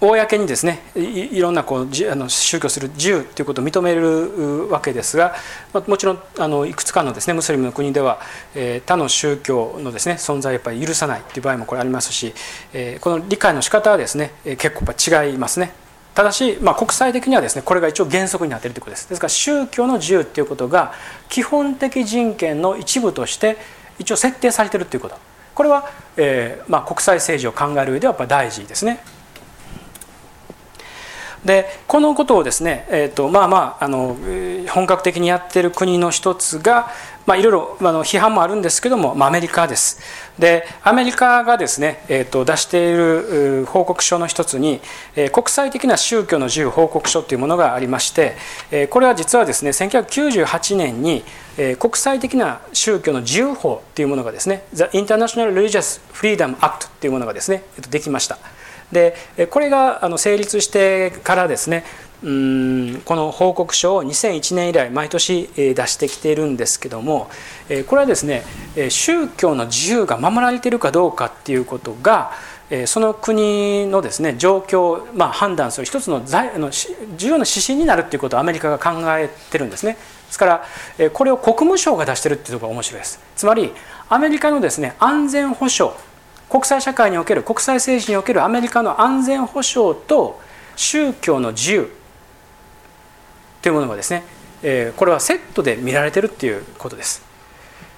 [0.00, 5.34] ー、公にですねいろんなこうあの宗教する自由ということを認めるわけですが
[5.72, 8.20] まあもちろんあのいくつかのですねムスリムの国では、
[8.54, 12.34] えー、他の宗教のですね存在をやっぱり許さないという場合もこれありますし、
[12.72, 15.83] えー、この理解の仕方はですね結構やっぱ違いますね。
[16.14, 19.08] ただし、まあ、国際的にはですねこれが一応原則になっているということです。
[19.08, 20.94] ですから宗教の自由っていうことが
[21.28, 23.56] 基本的人権の一部として
[23.98, 25.16] 一応設定されているということ。
[25.54, 29.00] これは、えーまあ、国際政治を考える上ではやっぱ大事ですね。
[31.44, 34.16] でこのことをですね、えーとまあまあ、あの
[34.70, 36.88] 本格的にやっている国の一つが、
[37.26, 40.00] まあ、いろいろあの批判もあるんですけども、まあ、アメリカです。
[40.38, 44.80] でアメリカがですね、えーと、出している報告書の一つに、
[45.16, 48.36] えー、国際的な宗教の自由報告書というものがありまして、
[48.70, 51.24] えー、これは実はですね1998年に、
[51.58, 58.38] えー、国際的な宗教の自由法というものがですね The International Religious Freedom Act というものがですねできました。
[58.94, 59.14] で
[59.50, 61.84] これがあの成立してからですね
[62.22, 67.28] うんこの報告書を2001年以来毎年出してきているんですけども
[67.86, 68.44] これはですね
[68.88, 72.32] 宗教の自由が守られているかどうかっていうことが
[72.86, 76.70] その国のですね状況を、まあ、判断する一つのの
[77.16, 79.92] 重要な指針になるっていうことをアメリカが考えてるんですね。
[79.92, 79.98] で
[80.32, 83.20] すからこれを国務省が出してるっていうところが面白いです。
[83.36, 83.72] つまり
[84.08, 85.94] アメリカのですね安全保障
[86.54, 90.40] 国際社会における国際政治におけるアメリカの安全保障と
[90.76, 91.90] 宗教の自由
[93.60, 94.22] というものがですね、
[94.62, 97.22] えこれはセットで見られてるっていうことです。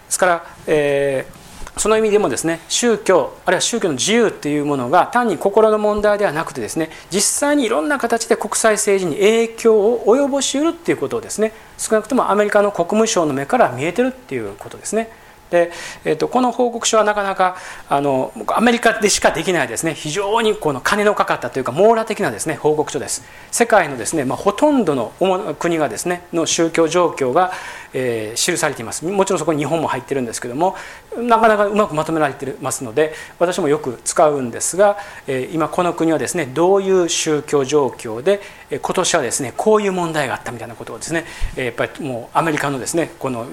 [0.06, 15.10] ですから、えー、その意味でもですね宗教あるいは宗教の自由っていうものが単に心の問題ではなくてですね実際にいろんな形で国際政治に影響を及ぼしうるっていうことをですね少なくともアメリカの国務省の目から見えてるっていうことですね。
[15.50, 15.70] で、
[16.04, 17.56] えーと、この報告書はなかなか
[17.88, 19.94] あのアメリカでしかできないですね。
[19.94, 23.24] 非常にこの金のかかったというか網羅的なですね報告書です。
[23.50, 25.12] 世界のですね、まあ、ほとんどの
[25.58, 27.52] 国がですねの宗教状況が、
[27.92, 29.04] えー、記されています。
[29.04, 30.76] もちろんそこに日本も入ってるんですけども
[31.16, 41.24] なかなかうまくまとめられてますので私もよく使うんですが、えー、今この国はですねどういう宗教状況で今年はですねこういう問題があったみたいなことをですね
[41.56, 43.46] やっぱりもうアメリカのですねこの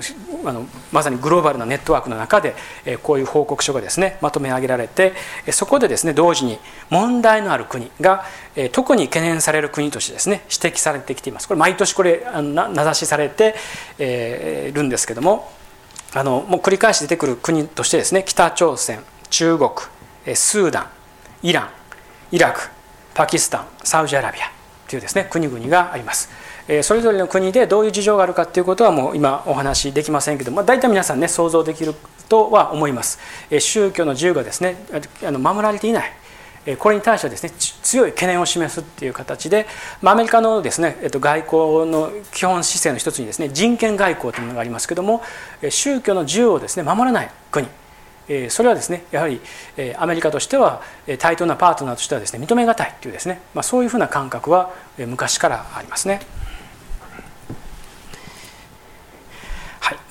[0.46, 2.56] あのまさにグローバルなネットワークの中で
[3.04, 5.14] こういう報告書がですねまとめ上げられて
[5.52, 6.58] そこでですね同時に
[6.90, 8.26] 問題のある国が
[8.72, 13.56] 特に懸念される国としてですね指摘されてきていますこれ毎年これ名指しされて
[13.98, 15.52] いるんですけども
[16.14, 19.00] あのもう繰り返し出てくる国としてですね北朝鮮
[19.32, 19.72] 中国
[20.36, 20.88] スーダン
[21.42, 21.70] イラン
[22.32, 22.70] イラク
[23.16, 24.52] パキスタンサウジアラビア
[24.88, 26.30] というですね国々があります。
[26.82, 31.94] それぞれの国でどういう事情があるかということはもう今お話しできませんけど、まあ、大体皆さんね想像できる
[32.30, 33.20] とは思います。
[33.60, 34.78] 宗教の自由がですね
[35.26, 36.12] あの守られていない
[36.80, 39.68] これに対してはですね強い懸念を示すっていう形で、
[40.02, 45.22] まあ、アメリカのですね、えっと、外交の基本姿勢の一つにですね人権外交というものがありますけども
[45.70, 47.68] 宗教の自由をですね守らない国
[48.50, 49.42] それはですねやはり
[49.98, 50.82] アメリカとしては
[51.20, 56.22] 対等なパートナーとしてはですね認めがたいというですね、まあ、そういうふうな感覚は昔からありますね。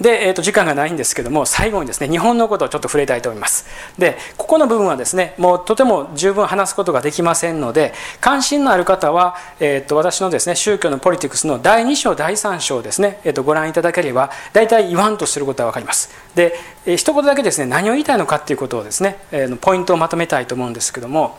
[0.01, 3.67] で、えー、と時間がないんですけども最後にですね日本のことをちょっと触れたいと思います。
[3.99, 16.11] でここの部分はですねもうとても十分話すことができませんので関心のある方は、えー、と私のですね宗教のポリティクスの第2章第3章ですね、えー、とご覧いただければ大体言わんとすることは分かります。
[16.35, 16.55] で、
[16.87, 21.39] えー、一言だけですね何を言いたいのかっていうことをですね、えー、ポイントをまとめたいと思うんですけども、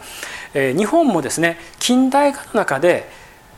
[0.54, 3.10] えー、日本もですね近代化の中で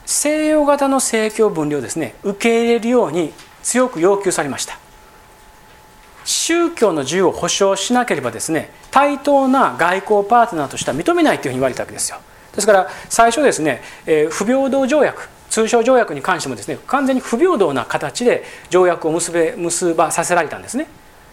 [0.05, 3.33] 西洋型の政教分離をですね受け入れるように
[3.65, 4.77] 強く要求されました。
[6.23, 12.17] 宗教の自由を保障しなければですね対等な外交パートナーとしては認めないというふうに言われたわけですよ。
[12.53, 20.87] ですから最初ですね、え、不平等条約通商条約に関してもですね完全に不平等な形で条約を結べ結ばさせられたんですね。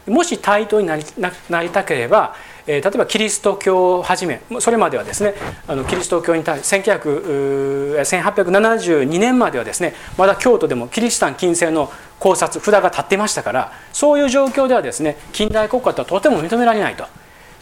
[0.07, 1.05] もし対等になり
[1.49, 2.35] なりたければ、
[2.66, 5.34] えー、例えばキリスト教をはじめそれまではですね
[5.66, 17.04] あのキリスト教に対して1872年まではですねまだ京都でもキリシタン近世の考察札が立ってましたからそういう状況ではですね近代国家とはとても認められないと。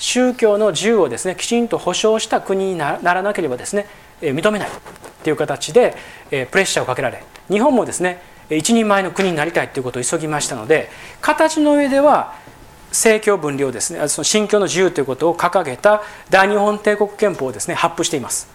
[0.03, 3.84] 宗教の自由をですねきちんと保障した国にならなければですね
[4.22, 4.70] 認めない。
[5.22, 5.94] という形で
[6.30, 10.88] プレッシャーをかけられ日本もですね一人前の国になりたいということを急ぎましたので
[11.20, 12.34] 形の上では
[12.91, 18.49] 政教分離をですねその信教の自由ということを掲げた大日本帝国憲法をですね発布しています。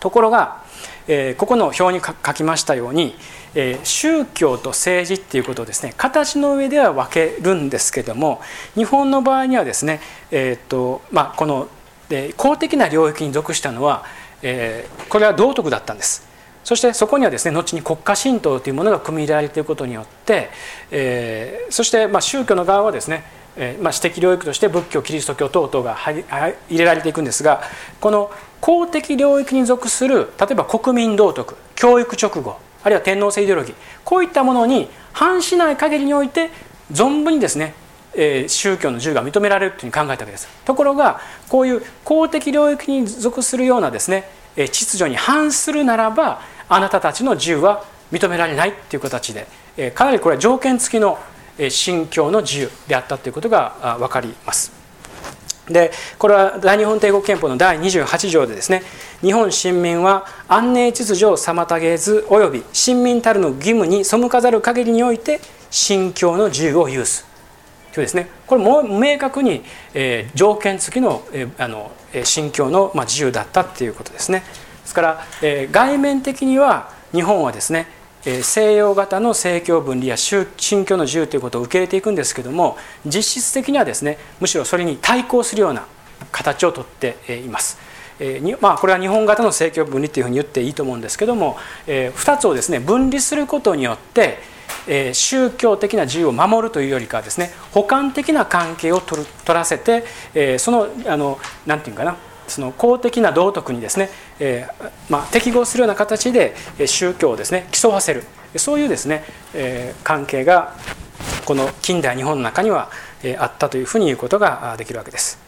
[0.00, 0.62] ところが、
[1.08, 3.14] えー、ここの表に書きましたように、
[3.54, 8.42] えー、宗教と政治っていうことをですね形の上では分けるんですけども
[8.74, 11.68] 日本の場合にはですね、えーとまあ、この、
[12.10, 14.04] え、公的な領域に属したのは、
[14.42, 16.33] え、これは道徳だったんです。
[16.64, 20.48] そしてそこにはですね後に国家神道というものが組み入れられていることによって、
[20.90, 23.24] えー、そしてまあ宗教の側はですね、
[23.56, 26.24] えー、まあ私的領域として仏教キリスト教等々が入
[26.70, 27.62] れられていくんですが
[28.00, 36.50] この公的領域に属する例えば国民道徳教育直後あるいは天皇制イデオロギーこういったものに反しない限りにおいて
[36.90, 37.74] 存分にですね
[38.16, 40.48] え宗教の自由が認められるというふうに考えたわけです。
[40.64, 44.24] ところがこういう公的領域に属するようなですね
[44.56, 49.46] 秩序に反するならばあなたたちの自由は認められないという形で
[49.92, 51.18] かなりこれは条件付きの
[51.68, 54.84] 信教の自由であったということが分かります。
[55.68, 58.82] でこれは大日本帝国憲法の第28条でですね
[59.22, 65.40] 日本臣民は安寧秩序を妨げず及び臣民たるの義務に背かざる限りにおいて
[65.70, 67.26] 信教の自由を有す
[67.94, 69.62] というですねこれも明確に、
[69.94, 71.92] えー、条件付きの,、えー、あの
[72.24, 74.42] 信教の、まあ、自由だったっていうことですね。
[74.84, 77.88] ですから、えー、外面的には日本はですね
[78.26, 80.46] え西洋型の政教分離や信
[80.84, 85.86] 教の自由ということを受け入れていくんですけども実質的にはですねむしろそれに対抗するような
[86.32, 87.78] 形をとっています。
[88.20, 91.56] えーまあ、これは日本型の政教分離というふうに言っていいと思うんですけども、
[91.88, 94.38] えー、2つをですね分離することによって、
[94.86, 102.16] え、宗教的な自由を守るというよりかはですね補完的な関係を取る取らせて、えー、そのあのなんていうかな
[102.48, 106.54] その公的な道徳にですね、えーまあ、適合するような形で
[106.86, 108.24] 宗教をですね競わせる。
[108.56, 109.24] そういうですね、
[109.54, 110.74] えー、関係が
[111.44, 112.90] この近代日本の中には、
[113.22, 115.38] えー、あったというふうに言うことができるわけです。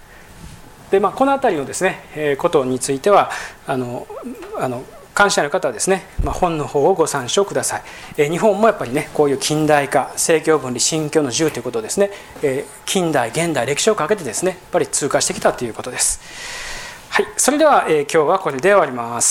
[0.90, 3.30] でまあ、この辺りのですね、えー、ことについては
[3.66, 4.06] あの
[4.56, 4.84] あの
[5.14, 7.82] 関心ある方はですね、まあ、本の方をご参照ください、
[8.18, 12.10] えー、日本もやっぱりねこういう近代化政教分離信教の自由ということをですね、
[12.42, 16.20] えー、近代現代歴史をかけてですねやっぱり通過してきたということです。
[17.16, 19.24] はい、それでは、えー、今日はこれで終わります。